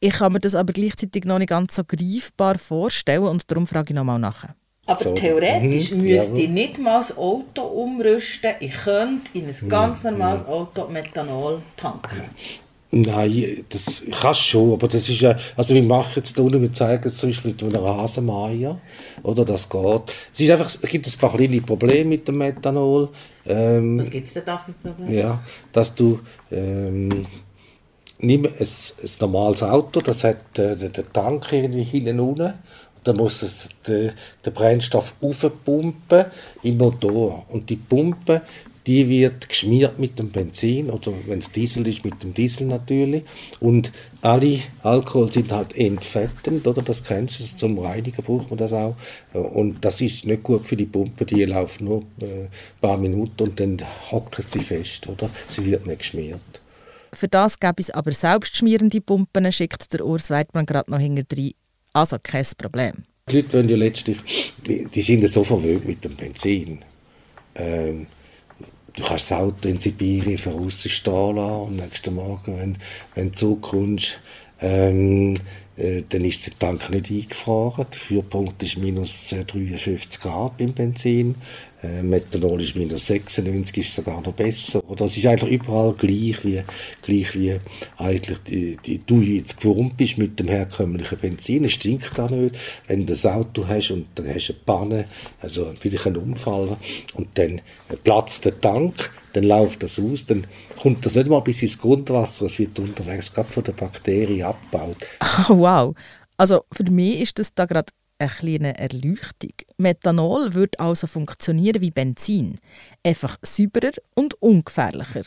Ich 0.00 0.12
kann 0.12 0.32
mir 0.32 0.40
das 0.40 0.54
aber 0.54 0.72
gleichzeitig 0.72 1.24
noch 1.24 1.38
nicht 1.38 1.48
ganz 1.48 1.76
so 1.76 1.82
greifbar 1.84 2.58
vorstellen 2.58 3.22
und 3.22 3.50
darum 3.50 3.66
frage 3.66 3.90
ich 3.90 3.96
nochmal 3.96 4.18
nach. 4.18 4.44
Aber 4.86 5.02
so. 5.02 5.14
theoretisch 5.14 5.90
mhm. 5.90 6.02
müsste 6.02 6.40
ich 6.40 6.48
nicht 6.48 6.78
mal 6.78 6.98
das 6.98 7.16
Auto 7.16 7.62
umrüsten. 7.62 8.52
Ich 8.60 8.74
könnte 8.74 9.30
in 9.34 9.46
ein 9.46 9.68
ganz 9.68 10.04
mhm. 10.04 10.10
normales 10.10 10.44
Auto 10.46 10.88
Methanol 10.88 11.62
tanken. 11.76 12.30
Nein, 12.92 13.64
das 13.68 14.02
kannst 14.22 14.42
schon, 14.42 14.72
aber 14.72 14.86
das 14.86 15.08
ist 15.08 15.20
ja, 15.20 15.36
also 15.56 15.74
wir 15.74 15.82
machen 15.82 16.12
jetzt 16.16 16.38
unten, 16.38 16.62
wir 16.62 16.72
zeigen 16.72 17.08
es 17.08 17.18
zum 17.18 17.30
Beispiel 17.30 17.50
mit 17.50 17.62
einem 17.62 17.84
Rasenmeier, 17.84 18.80
oder, 19.24 19.44
das 19.44 19.68
geht. 19.68 20.02
Es 20.32 20.40
ist 20.40 20.50
einfach, 20.50 20.66
es 20.66 20.90
gibt 20.90 21.06
ein 21.06 21.18
paar 21.18 21.34
kleine 21.34 21.60
Probleme 21.60 22.10
mit 22.10 22.28
dem 22.28 22.38
Methanol. 22.38 23.08
Ähm, 23.44 23.98
Was 23.98 24.08
gibt 24.08 24.28
es 24.28 24.34
denn 24.34 24.44
da 24.46 24.58
für 24.58 24.72
Probleme? 24.72 25.12
Ja, 25.14 25.42
dass 25.72 25.94
du, 25.96 26.20
ähm, 26.52 27.26
nimm 28.18 28.46
ein, 28.46 28.52
ein 28.58 29.10
normales 29.20 29.62
Auto, 29.62 30.00
das 30.00 30.24
hat 30.24 30.58
äh, 30.58 30.76
den 30.76 31.12
Tank 31.12 31.52
irgendwie 31.52 31.82
hinten 31.82 32.20
unten, 32.20 32.54
dann 33.04 33.16
muss 33.16 33.42
es 33.42 33.68
den, 33.86 34.12
den 34.44 34.52
Brennstoff 34.52 35.14
aufpumpen 35.20 36.26
im 36.62 36.78
Motor. 36.78 37.46
Und 37.48 37.70
die 37.70 37.76
Pumpe, 37.76 38.42
die 38.86 39.08
wird 39.08 39.48
geschmiert 39.48 39.98
mit 39.98 40.18
dem 40.18 40.30
Benzin 40.30 40.90
oder 40.90 41.12
wenn 41.26 41.40
es 41.40 41.50
Diesel 41.50 41.86
ist, 41.88 42.04
mit 42.04 42.22
dem 42.22 42.34
Diesel 42.34 42.66
natürlich. 42.66 43.24
Und 43.60 43.92
alle 44.22 44.60
Alkohol 44.82 45.32
sind 45.32 45.50
halt 45.52 45.76
entfettend, 45.76 46.66
oder? 46.66 46.82
Das 46.82 47.02
kennst 47.02 47.40
du, 47.40 47.44
zum 47.44 47.78
Reinigen 47.78 48.22
braucht 48.22 48.50
man 48.50 48.58
das 48.58 48.72
auch. 48.72 48.96
Und 49.32 49.84
das 49.84 50.00
ist 50.00 50.24
nicht 50.24 50.42
gut 50.42 50.66
für 50.66 50.76
die 50.76 50.86
Pumpe, 50.86 51.24
die 51.24 51.44
läuft 51.44 51.80
nur 51.80 52.02
äh, 52.20 52.24
ein 52.24 52.48
paar 52.80 52.98
Minuten 52.98 53.42
und 53.42 53.60
dann 53.60 53.78
hockt 54.10 54.50
sie 54.50 54.60
fest, 54.60 55.08
oder? 55.08 55.30
Sie 55.48 55.64
wird 55.64 55.86
nicht 55.86 55.98
geschmiert. 55.98 56.40
Für 57.16 57.28
das 57.28 57.58
gäbe 57.58 57.76
es 57.78 57.90
aber 57.90 58.12
selbstschmierende 58.12 59.00
Pumpen, 59.00 59.50
schickt 59.50 59.90
der 59.94 60.04
Urs 60.04 60.28
Weidmann 60.28 60.66
gerade 60.66 60.90
noch 60.90 60.98
hinterher. 60.98 61.52
Also 61.94 62.18
kein 62.22 62.44
Problem. 62.58 63.04
Die 63.30 63.36
Leute 63.36 63.54
wollen 63.54 63.68
ja 63.70 63.76
letztlich, 63.76 64.52
die, 64.66 64.86
die 64.86 65.02
sind 65.02 65.26
so 65.32 65.42
verwöhnt 65.42 65.86
mit 65.86 66.04
dem 66.04 66.14
Benzin. 66.14 66.84
Ähm, 67.54 68.06
du 68.94 69.02
kannst 69.02 69.30
das 69.30 69.38
Auto 69.38 69.66
in 69.66 69.80
Sibirien 69.80 70.36
vorausstehen 70.36 71.36
lassen 71.36 71.68
und 71.68 71.76
nächsten 71.76 72.14
Morgen, 72.14 72.58
wenn, 72.58 72.78
wenn 73.14 73.32
du 73.32 73.38
zurückkommst, 73.38 74.20
ähm, 74.60 75.34
äh, 75.76 76.02
dann 76.08 76.24
ist 76.24 76.46
der 76.46 76.58
Tank 76.58 76.90
nicht 76.90 77.10
eingefahren. 77.10 77.86
Der 77.92 78.00
Führpunkt 78.00 78.62
ist 78.62 78.78
minus 78.78 79.28
53 79.30 80.20
Grad 80.20 80.56
beim 80.56 80.72
Benzin. 80.72 81.34
Äh, 81.82 82.02
Methanol 82.02 82.62
ist 82.62 82.76
minus 82.76 83.06
96, 83.06 83.76
ist 83.76 83.94
sogar 83.94 84.22
noch 84.22 84.32
besser. 84.32 84.82
Oder 84.88 85.04
es 85.04 85.16
ist 85.16 85.26
eigentlich 85.26 85.52
überall 85.52 85.92
gleich 85.92 86.44
wie, 86.44 86.62
gleich 87.02 87.34
wie 87.34 87.58
eigentlich 87.98 88.38
die, 88.38 88.78
die, 88.84 89.02
du 89.04 89.20
jetzt 89.20 89.60
gewohnt 89.60 89.96
bist 89.96 90.16
mit 90.16 90.40
dem 90.40 90.48
herkömmlichen 90.48 91.18
Benzin. 91.18 91.64
Es 91.64 91.74
stinkt 91.74 92.18
auch 92.18 92.30
nicht. 92.30 92.56
Wenn 92.86 93.04
du 93.04 93.12
ein 93.12 93.30
Auto 93.30 93.66
hast 93.68 93.90
und 93.90 94.06
dann 94.14 94.28
hast 94.28 94.48
du 94.48 94.52
eine 94.54 94.62
Panne, 94.64 95.04
also 95.40 95.74
vielleicht 95.78 96.06
einen 96.06 96.16
Unfall, 96.16 96.76
und 97.14 97.28
dann 97.34 97.60
platzt 98.02 98.44
der 98.46 98.58
Tank, 98.60 99.12
dann 99.36 99.44
läuft 99.44 99.82
das 99.82 99.98
aus, 99.98 100.24
dann 100.24 100.46
kommt 100.80 101.04
das 101.04 101.14
nicht 101.14 101.28
mal 101.28 101.40
bis 101.40 101.60
ins 101.60 101.78
Grundwasser, 101.78 102.46
es 102.46 102.58
wird 102.58 102.78
unterwegs 102.78 103.32
gerade 103.32 103.50
von 103.50 103.64
der 103.64 103.72
Bakterie 103.72 104.42
abgebaut. 104.42 104.96
Oh, 105.50 105.58
wow. 105.58 105.94
Also 106.38 106.64
für 106.72 106.90
mich 106.90 107.20
ist 107.20 107.38
das 107.38 107.52
da 107.54 107.66
gerade 107.66 107.92
eine 108.18 108.30
kleine 108.30 108.78
Erleuchtung. 108.78 109.52
Methanol 109.76 110.54
wird 110.54 110.80
also 110.80 111.06
funktionieren 111.06 111.82
wie 111.82 111.90
Benzin, 111.90 112.58
einfach 113.04 113.36
sauberer 113.42 113.92
und 114.14 114.40
ungefährlicher. 114.40 115.24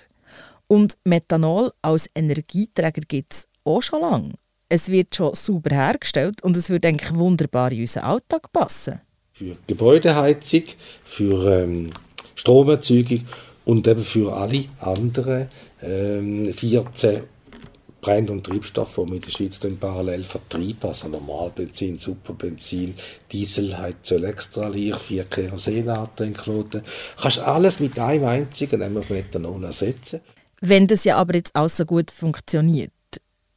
Und 0.68 0.98
Methanol 1.04 1.72
als 1.84 2.10
Energieträger 2.16 3.02
gibt 3.08 3.34
es 3.34 3.48
auch 3.64 3.82
schon 3.82 4.02
lange. 4.02 4.34
Es 4.70 4.90
wird 4.90 5.16
schon 5.16 5.36
sauber 5.36 5.76
hergestellt 5.76 6.44
und 6.44 6.58
es 6.58 6.70
würde 6.70 6.88
eigentlich 6.88 7.14
wunderbar 7.14 7.72
in 7.72 7.82
unseren 7.82 8.04
Alltag 8.04 8.52
passen. 8.52 9.02
Für 9.34 9.56
Gebäudeheizung, 9.68 10.64
für 11.04 11.64
ähm, 11.64 11.92
Stromerzeugung 12.36 13.26
und 13.70 13.88
eben 13.88 14.02
für 14.02 14.34
alle 14.34 14.66
anderen 14.80 15.48
ähm, 15.84 16.52
14 16.52 17.22
Brenn- 18.02 18.30
und 18.30 18.44
Triebstoffe, 18.44 18.96
die 18.96 19.08
wir 19.08 19.16
in 19.18 19.22
der 19.22 19.30
Schweiz 19.30 19.60
dann 19.60 19.78
parallel 19.78 20.24
vertreiben, 20.24 20.90
also 20.90 21.08
Normalbenzin, 21.08 22.00
Superbenzin, 22.00 22.96
Dieselheizöl 23.32 24.24
extra 24.24 24.70
leer, 24.70 24.98
vier 24.98 25.26
Kerosenarten 25.26 26.30
inkludiert, 26.30 26.84
kannst 27.22 27.40
alles 27.40 27.80
mit 27.80 28.00
einem 28.00 28.24
einzigen, 28.24 28.80
nämlich 28.80 29.08
Methanol, 29.12 29.64
ersetzen. 29.64 30.22
Wenn 30.62 30.88
das 30.88 31.04
ja 31.04 31.18
aber 31.18 31.36
jetzt 31.36 31.54
auch 31.54 31.70
so 31.70 31.86
gut 31.86 32.10
funktioniert 32.10 32.92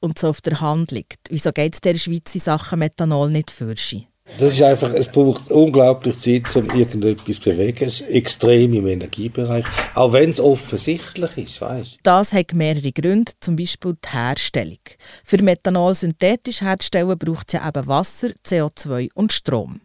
und 0.01 0.19
so 0.19 0.29
auf 0.29 0.43
der 0.43 0.61
Hand 0.61 0.91
liegt, 0.91 1.31
wieso 1.31 1.53
geht 1.53 1.73
es 1.73 1.81
der 1.81 1.97
Schweiz 1.97 2.35
in 2.35 2.41
Sachen 2.43 2.81
Methanol 2.81 3.31
nicht 3.31 3.51
für 3.51 3.75
sich? 3.77 4.07
Das 4.39 4.55
ist 4.55 4.63
einfach, 4.63 4.93
es 4.95 5.09
braucht 5.09 5.51
unglaublich 5.51 6.19
Zeit, 6.19 6.55
um 6.57 6.69
irgendetwas 6.71 7.41
zu 7.41 7.51
bewegen. 7.51 7.87
Es 7.87 8.01
ist 8.01 8.09
extrem 8.09 8.73
im 8.73 8.87
Energiebereich, 8.87 9.65
auch 9.95 10.13
wenn 10.13 10.31
es 10.31 10.41
offensichtlich 10.41 11.37
ist, 11.37 11.61
weißt. 11.61 11.99
Das 12.03 12.33
hat 12.33 12.53
mehrere 12.53 12.93
Gründe, 12.93 13.33
zum 13.41 13.57
Beispiel 13.57 13.95
die 14.03 14.09
Herstellung. 14.09 14.79
Für 15.25 15.43
Methanol 15.43 15.95
synthetisch 15.95 16.63
herzustellen 16.63 17.19
braucht 17.19 17.49
es 17.49 17.53
ja 17.55 17.69
eben 17.69 17.87
Wasser, 17.87 18.31
CO2 18.47 19.11
und 19.15 19.33
Strom. 19.33 19.81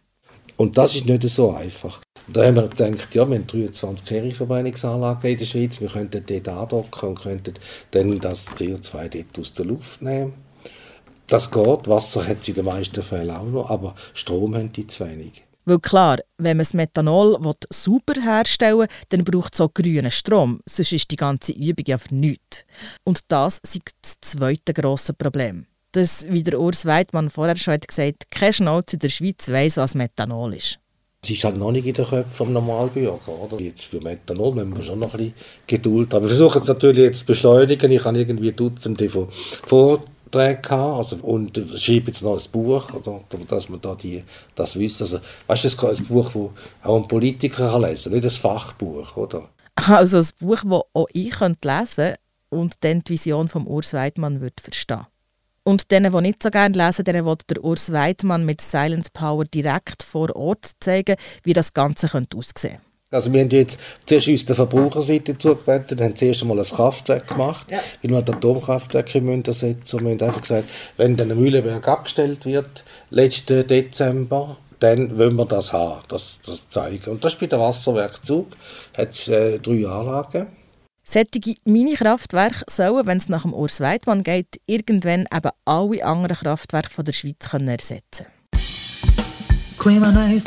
Und 0.56 0.76
das 0.76 0.96
ist 0.96 1.06
nicht 1.06 1.22
so 1.28 1.52
einfach. 1.52 2.00
Da 2.26 2.44
haben 2.44 2.56
wir 2.56 2.68
gedacht, 2.68 3.14
ja, 3.14 3.28
wir 3.28 3.36
haben 3.36 3.46
23 3.46 4.06
Kehrungsverbrennungsanlagen 4.06 5.30
in 5.30 5.38
der 5.38 5.44
Schweiz, 5.44 5.80
wir 5.80 5.88
könnten 5.88 6.24
dort 6.26 6.48
andocken 6.48 7.08
und 7.10 7.20
könnten 7.20 7.54
dann 7.92 8.18
das 8.18 8.48
CO2 8.48 9.08
dort 9.08 9.38
aus 9.38 9.54
der 9.54 9.66
Luft 9.66 10.02
nehmen 10.02 10.47
das 11.28 11.50
geht, 11.50 11.88
Wasser 11.88 12.26
hat 12.26 12.42
sie 12.42 12.52
in 12.52 12.56
den 12.56 12.64
meisten 12.64 13.02
Fällen 13.02 13.30
auch 13.30 13.44
noch, 13.44 13.70
aber 13.70 13.94
Strom 14.14 14.54
haben 14.54 14.72
die 14.72 14.86
zu 14.86 15.06
wenig. 15.06 15.44
Weil 15.64 15.80
klar, 15.80 16.18
wenn 16.38 16.56
man 16.56 16.64
das 16.64 16.72
Methanol 16.72 17.38
super 17.70 18.14
herstellen 18.20 18.78
will, 18.78 18.88
dann 19.10 19.24
braucht 19.24 19.52
es 19.52 19.60
auch 19.60 19.72
grünen 19.72 20.10
Strom, 20.10 20.60
sonst 20.66 20.92
ist 20.92 21.10
die 21.10 21.16
ganze 21.16 21.52
Übung 21.52 21.84
ja 21.86 21.98
für 21.98 22.14
nichts. 22.14 22.64
Und 23.04 23.20
das 23.28 23.58
ist 23.58 23.82
das 24.00 24.14
zweite 24.22 24.72
grosse 24.72 25.12
Problem. 25.12 25.66
Das, 25.92 26.26
wie 26.30 26.42
der 26.42 26.58
Urs 26.58 26.86
Weidmann 26.86 27.28
vorher 27.28 27.56
schon 27.56 27.74
hat 27.74 27.86
gesagt 27.86 28.30
kein 28.30 28.52
Schnauze 28.52 28.96
in 28.96 29.00
der 29.00 29.08
Schweiz 29.10 29.48
weiss, 29.48 29.76
was 29.76 29.94
Methanol 29.94 30.54
ist. 30.54 30.78
Es 31.22 31.30
ist 31.30 31.44
halt 31.44 31.56
noch 31.56 31.72
nicht 31.72 31.86
in 31.86 31.94
den 31.94 32.06
Köpfen 32.06 32.32
vom 32.32 32.52
Normalbürger. 32.52 33.28
Oder? 33.28 33.60
Jetzt 33.60 33.84
für 33.84 34.00
Methanol 34.00 34.54
müssen 34.54 34.76
wir 34.76 34.82
schon 34.82 35.00
noch 35.00 35.14
ein 35.14 35.18
bisschen 35.18 35.34
Geduld 35.66 36.14
haben. 36.14 36.22
Wir 36.22 36.28
versuchen 36.28 36.62
es 36.62 36.68
natürlich 36.68 37.04
jetzt 37.04 37.18
zu 37.20 37.26
beschleunigen. 37.26 37.90
Ich 37.90 38.04
habe 38.04 38.18
irgendwie 38.18 38.52
Dutzende 38.52 39.08
von 39.10 39.28
vor 39.64 40.04
gehabt, 40.30 40.72
also, 40.72 41.16
und 41.16 41.56
schreibe 41.76 42.08
jetzt 42.08 42.22
noch 42.22 42.38
ein 42.38 42.50
Buch, 42.50 42.92
oder, 42.94 43.20
dass 43.48 43.68
man 43.68 43.80
da 43.80 43.94
die, 43.94 44.22
das 44.54 44.78
wissen. 44.78 45.04
Also, 45.04 45.18
weißt 45.46 45.64
du, 45.64 45.68
das 45.68 45.92
ist 45.92 46.00
ein 46.00 46.06
Buch, 46.06 46.30
das 46.32 46.88
auch 46.88 46.96
ein 46.96 47.08
Politiker 47.08 47.70
kann 47.70 47.82
lesen 47.82 48.12
nicht 48.12 48.24
ein 48.24 48.30
Fachbuch, 48.30 49.16
oder? 49.16 49.48
Also 49.74 50.18
ein 50.18 50.28
Buch, 50.40 50.62
das 50.64 50.82
auch 50.94 51.06
ich 51.12 51.40
lesen 51.40 51.56
könnte 51.60 52.14
und 52.50 52.74
dann 52.80 53.00
die 53.00 53.12
Vision 53.12 53.48
von 53.48 53.66
Urs 53.66 53.92
Weidmann 53.92 54.40
würde 54.40 54.62
verstehen. 54.62 55.06
Und 55.62 55.90
denen, 55.90 56.12
die 56.12 56.20
nicht 56.22 56.42
so 56.42 56.50
gerne 56.50 56.76
lesen, 56.76 57.04
denen 57.04 57.26
will 57.26 57.36
der 57.48 57.62
Urs 57.62 57.92
Weidmann 57.92 58.46
mit 58.46 58.60
Silent 58.60 59.12
Power 59.12 59.44
direkt 59.44 60.02
vor 60.02 60.34
Ort 60.34 60.70
zeigen, 60.80 61.16
wie 61.42 61.52
das 61.52 61.74
Ganze 61.74 62.06
aussehen 62.06 62.26
könnte. 62.30 62.87
Also 63.10 63.32
wir 63.32 63.40
haben 63.40 63.48
jetzt 63.50 63.78
zuerst 64.04 64.28
uns 64.28 64.44
der 64.44 64.54
Verbraucherseite 64.54 65.38
zugewendet, 65.38 65.98
haben 66.00 66.14
zuerst 66.14 66.42
einmal 66.42 66.58
ein 66.58 66.64
Kraftwerk 66.64 67.26
gemacht, 67.26 67.70
ja. 67.70 67.80
weil 68.02 68.10
wir 68.10 68.18
ein 68.18 68.28
Atomkraftwerk 68.28 69.14
in 69.14 69.24
München 69.24 69.54
setzen. 69.54 69.96
Und 69.96 70.04
wir 70.04 70.12
haben 70.12 70.20
einfach 70.20 70.42
gesagt, 70.42 70.68
wenn 70.98 71.16
dann 71.16 71.30
ein 71.30 71.38
Mühlenberg 71.38 71.88
abgestellt 71.88 72.44
wird, 72.44 72.84
letzten 73.08 73.66
Dezember, 73.66 74.58
dann 74.80 75.16
wollen 75.16 75.36
wir 75.36 75.46
das 75.46 75.72
haben, 75.72 76.02
das, 76.08 76.40
das 76.44 76.68
zeigen. 76.68 77.10
Und 77.10 77.24
das 77.24 77.32
ist 77.32 77.40
bei 77.40 77.46
der 77.46 77.58
Wasserwerkzug, 77.60 78.48
hat 78.96 79.28
äh, 79.28 79.58
drei 79.58 79.86
Anlagen. 79.86 80.48
Sättige 81.02 81.54
Mini-Kraftwerke 81.64 82.64
sollen, 82.68 83.06
wenn 83.06 83.16
es 83.16 83.30
nach 83.30 83.42
dem 83.42 83.54
Urs 83.54 83.80
Weidmann 83.80 84.22
geht, 84.22 84.60
irgendwann 84.66 85.24
eben 85.34 85.50
alle 85.64 86.04
anderen 86.04 86.36
Kraftwerke 86.36 86.90
von 86.90 87.06
der 87.06 87.12
Schweiz 87.14 87.48
können 87.48 87.68
ersetzen 87.68 88.26
können. 89.78 90.42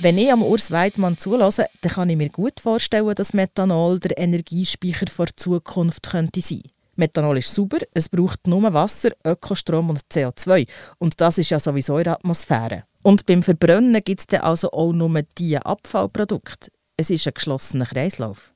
Wenn 0.00 0.18
ich 0.18 0.32
am 0.32 0.42
Urs 0.42 0.70
Weidmann 0.70 1.18
zulasse, 1.18 1.66
dann 1.82 1.92
kann 1.92 2.10
ich 2.10 2.16
mir 2.16 2.30
gut 2.30 2.60
vorstellen, 2.60 3.14
dass 3.14 3.34
Methanol 3.34 4.00
der 4.00 4.16
Energiespeicher 4.18 5.06
der 5.06 5.36
Zukunft 5.36 6.10
könnte 6.10 6.40
sein 6.40 6.62
Methanol 7.00 7.38
ist 7.38 7.54
sauber, 7.54 7.78
es 7.94 8.08
braucht 8.08 8.46
nur 8.46 8.72
Wasser, 8.74 9.10
Ökostrom 9.24 9.90
und 9.90 10.00
CO2. 10.12 10.68
Und 10.98 11.20
das 11.20 11.38
ist 11.38 11.50
ja 11.50 11.58
sowieso 11.58 11.96
in 11.98 12.04
der 12.04 12.14
Atmosphäre. 12.14 12.84
Und 13.02 13.24
beim 13.24 13.42
Verbrennen 13.42 14.02
gibt 14.04 14.32
es 14.32 14.40
also 14.40 14.70
auch 14.70 14.92
nur 14.92 15.22
diese 15.38 15.64
Abfallprodukte. 15.64 16.70
Es 16.98 17.08
ist 17.08 17.26
ein 17.26 17.34
geschlossener 17.34 17.86
Kreislauf. 17.86 18.52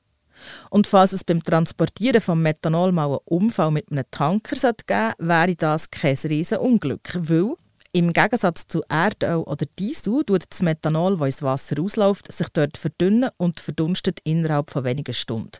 Und 0.69 0.85
falls 0.85 1.13
es 1.13 1.23
beim 1.23 1.41
Transportieren 1.41 2.21
von 2.21 2.41
Methanol 2.41 2.91
mal 2.91 3.07
einen 3.07 3.19
Unfall 3.25 3.71
mit 3.71 3.91
einem 3.91 4.05
Tanker 4.11 4.55
geben 4.55 4.59
sollte, 4.59 5.13
wäre 5.17 5.55
das 5.55 5.89
kein 5.89 6.17
riesen 6.25 6.59
Unglück, 6.59 7.15
weil 7.15 7.55
im 7.95 8.11
Gegensatz 8.11 8.67
zu 8.67 8.83
Erdöl 8.89 9.37
oder 9.37 9.65
Diesel 9.79 10.25
tut 10.25 10.43
das 10.49 10.61
Methanol, 10.61 11.15
das 11.17 11.27
ins 11.27 11.41
Wasser 11.43 11.81
ausläuft, 11.81 12.29
sich 12.29 12.49
dort 12.49 12.77
verdünnen 12.77 13.29
und 13.37 13.61
verdunstet 13.61 14.19
innerhalb 14.25 14.69
von 14.69 14.83
wenigen 14.83 15.13
Stunden. 15.13 15.59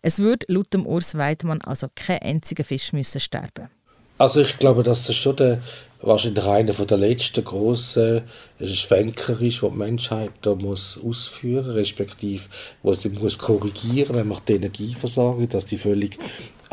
Es 0.00 0.20
würde 0.20 0.46
laut 0.48 0.72
dem 0.72 0.86
Urs 0.86 1.18
Weidmann 1.18 1.60
also 1.62 1.88
kein 1.92 2.22
einziger 2.22 2.62
Fisch 2.62 2.92
müssen 2.92 3.20
sterben 3.20 3.70
Also 4.18 4.42
ich 4.42 4.56
glaube, 4.58 4.84
dass 4.84 5.08
das 5.08 5.16
schon 5.16 5.34
der 5.34 5.62
wahrscheinlich 6.00 6.44
einer 6.44 6.72
der 6.72 6.96
letzten 6.96 7.42
grossen 7.42 8.22
Schwenker 8.60 9.40
ist, 9.40 9.62
die 9.62 9.68
die 9.68 9.76
Menschheit 9.76 10.30
da 10.42 10.54
muss 10.54 11.00
ausführen 11.04 11.66
muss, 11.66 11.74
respektive 11.74 12.44
wo 12.84 12.94
sie 12.94 13.08
muss 13.08 13.36
korrigieren, 13.38 14.14
nämlich 14.14 14.40
die 14.40 14.54
Energieversorgung, 14.54 15.48
dass 15.48 15.66
die 15.66 15.78
völlig 15.78 16.18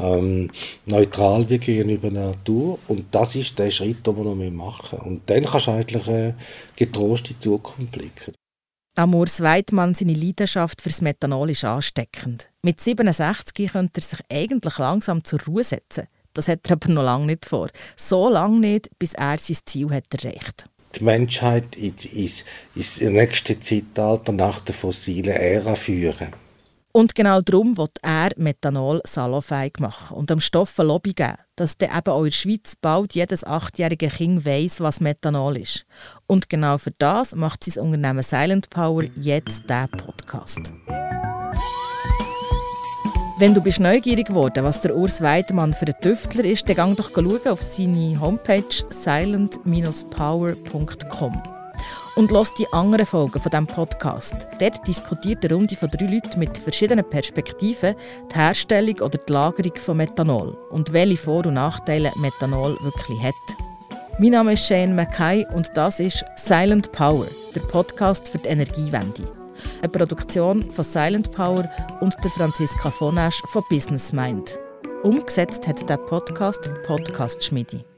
ähm, 0.02 0.52
neutral 0.86 1.50
wird 1.50 1.64
gegenüber 1.64 2.10
der 2.10 2.28
Natur. 2.28 2.80
Und 2.88 3.06
das 3.12 3.36
ist 3.36 3.58
der 3.60 3.72
Schritt, 3.72 4.06
den 4.06 4.18
wir 4.18 4.24
noch 4.24 4.36
machen 4.36 5.00
müssen. 5.00 5.08
Und 5.08 5.30
dann 5.30 5.46
kannst 5.46 5.68
du 5.68 5.72
eigentlich 5.72 6.08
äh, 6.08 6.34
getrost 6.76 7.30
in 7.30 7.36
die 7.36 7.40
Zukunft 7.40 7.92
blicken. 7.92 8.34
Amurs 8.98 9.42
Weidmann, 9.42 9.94
seine 9.94 10.14
Leidenschaft 10.14 10.82
fürs 10.82 11.02
Methanol 11.02 11.52
ist 11.52 11.64
ansteckend. 11.64 12.50
Mit 12.64 12.82
67 12.82 13.72
könnte 13.72 14.02
er 14.02 14.04
sich 14.04 14.20
eigentlich 14.30 14.78
langsam 14.78 15.24
zur 15.24 15.42
Ruhe 15.44 15.64
setzen. 15.64 16.08
Das 16.34 16.48
hat 16.48 16.60
er 16.66 16.74
aber 16.74 16.92
noch 16.92 17.04
lange 17.04 17.28
nicht 17.28 17.46
vor. 17.46 17.70
So 17.96 18.30
lange 18.30 18.60
nicht, 18.60 18.90
bis 19.00 19.14
er 19.14 19.38
sein 19.38 19.58
Ziel 19.66 19.90
hat 19.92 20.14
erreicht 20.14 20.66
die 20.96 21.04
Menschheit 21.04 21.76
ins, 21.76 22.06
ins, 22.06 22.44
ins 22.76 23.00
nächste 23.00 23.60
Zeitalter 23.60 24.32
nach 24.32 24.62
der 24.62 24.76
fossilen 24.76 25.34
Ära 25.34 25.76
führen. 25.76 26.34
Und 26.94 27.16
genau 27.16 27.42
darum 27.42 27.78
wird 27.78 27.98
er 28.02 28.32
Methanol 28.36 29.02
salonfähig 29.06 29.80
machen 29.80 30.18
und 30.18 30.30
dem 30.30 30.42
Stoff 30.42 30.78
eine 30.80 30.90
Lobby 30.90 31.14
geben, 31.14 31.38
dass 31.56 31.78
dann 31.78 31.98
eben 31.98 32.12
auch 32.12 32.20
in 32.20 32.26
der 32.26 32.32
Schweiz 32.32 32.76
bald 32.80 33.16
jedes 33.16 33.46
achtjährige 33.46 34.10
Kind 34.10 34.46
weiß, 34.46 34.82
was 34.82 35.00
Methanol 35.00 35.58
ist. 35.58 35.86
Und 36.28 36.50
genau 36.50 36.78
für 36.78 36.92
das 36.98 37.34
macht 37.36 37.64
sein 37.64 37.82
Unternehmen 37.84 38.24
Silent 38.24 38.70
Power 38.70 39.04
jetzt 39.16 39.64
diesen 39.70 39.92
Podcast. 39.92 40.74
Wenn 43.42 43.56
du 43.56 43.62
bist 43.62 43.80
neugierig 43.80 44.28
geworden, 44.28 44.64
was 44.64 44.82
der 44.82 44.96
Urs 44.96 45.20
Weidemann 45.22 45.74
für 45.74 45.88
ein 45.88 46.00
Tüftler 46.00 46.44
ist, 46.44 46.70
dann 46.70 46.96
geh 46.96 46.96
doch 46.96 47.12
auf 47.48 47.62
seine 47.62 48.20
Homepage 48.20 48.64
silent-power.com 48.92 51.42
und 52.16 52.32
los 52.32 52.54
die 52.54 52.72
anderen 52.74 53.06
Folgen 53.06 53.40
von 53.40 53.50
diesem 53.50 53.68
Podcast. 53.68 54.48
Dort 54.60 54.86
diskutiert 54.88 55.44
eine 55.46 55.54
Runde 55.54 55.76
von 55.76 55.90
drei 55.90 56.06
Leuten 56.06 56.40
mit 56.40 56.58
verschiedenen 56.58 57.08
Perspektiven 57.10 57.96
die 58.32 58.36
Herstellung 58.36 58.96
oder 59.00 59.18
die 59.18 59.32
Lagerung 59.32 59.76
von 59.78 59.98
Methanol 59.98 60.58
und 60.70 60.92
welche 60.94 61.18
Vor- 61.18 61.46
und 61.46 61.56
Nachteile 61.56 62.12
Methanol 62.18 62.78
wirklich 62.82 63.22
hat. 63.22 63.34
Mein 64.20 64.32
Name 64.32 64.54
ist 64.54 64.68
Shane 64.68 64.96
Mackay 64.96 65.46
und 65.54 65.70
das 65.76 66.00
ist 66.00 66.24
Silent 66.36 66.92
Power, 66.92 67.28
der 67.56 67.62
Podcast 67.62 68.30
für 68.30 68.38
die 68.38 68.50
Energiewende. 68.50 69.24
Eine 69.80 69.90
Produktion 69.90 70.70
von 70.72 70.84
Silent 70.84 71.32
Power 71.32 71.70
und 72.02 72.16
der 72.24 72.32
Franziska 72.32 72.92
Vonasch 73.00 73.42
von 73.48 73.64
Business 73.70 74.12
Mind. 74.12 74.60
Umgesetzt 75.04 75.68
hat 75.68 75.90
der 75.90 75.98
Podcast 75.98 76.68
die 76.68 76.88
Podcast 76.88 77.44
Schmiede. 77.44 77.91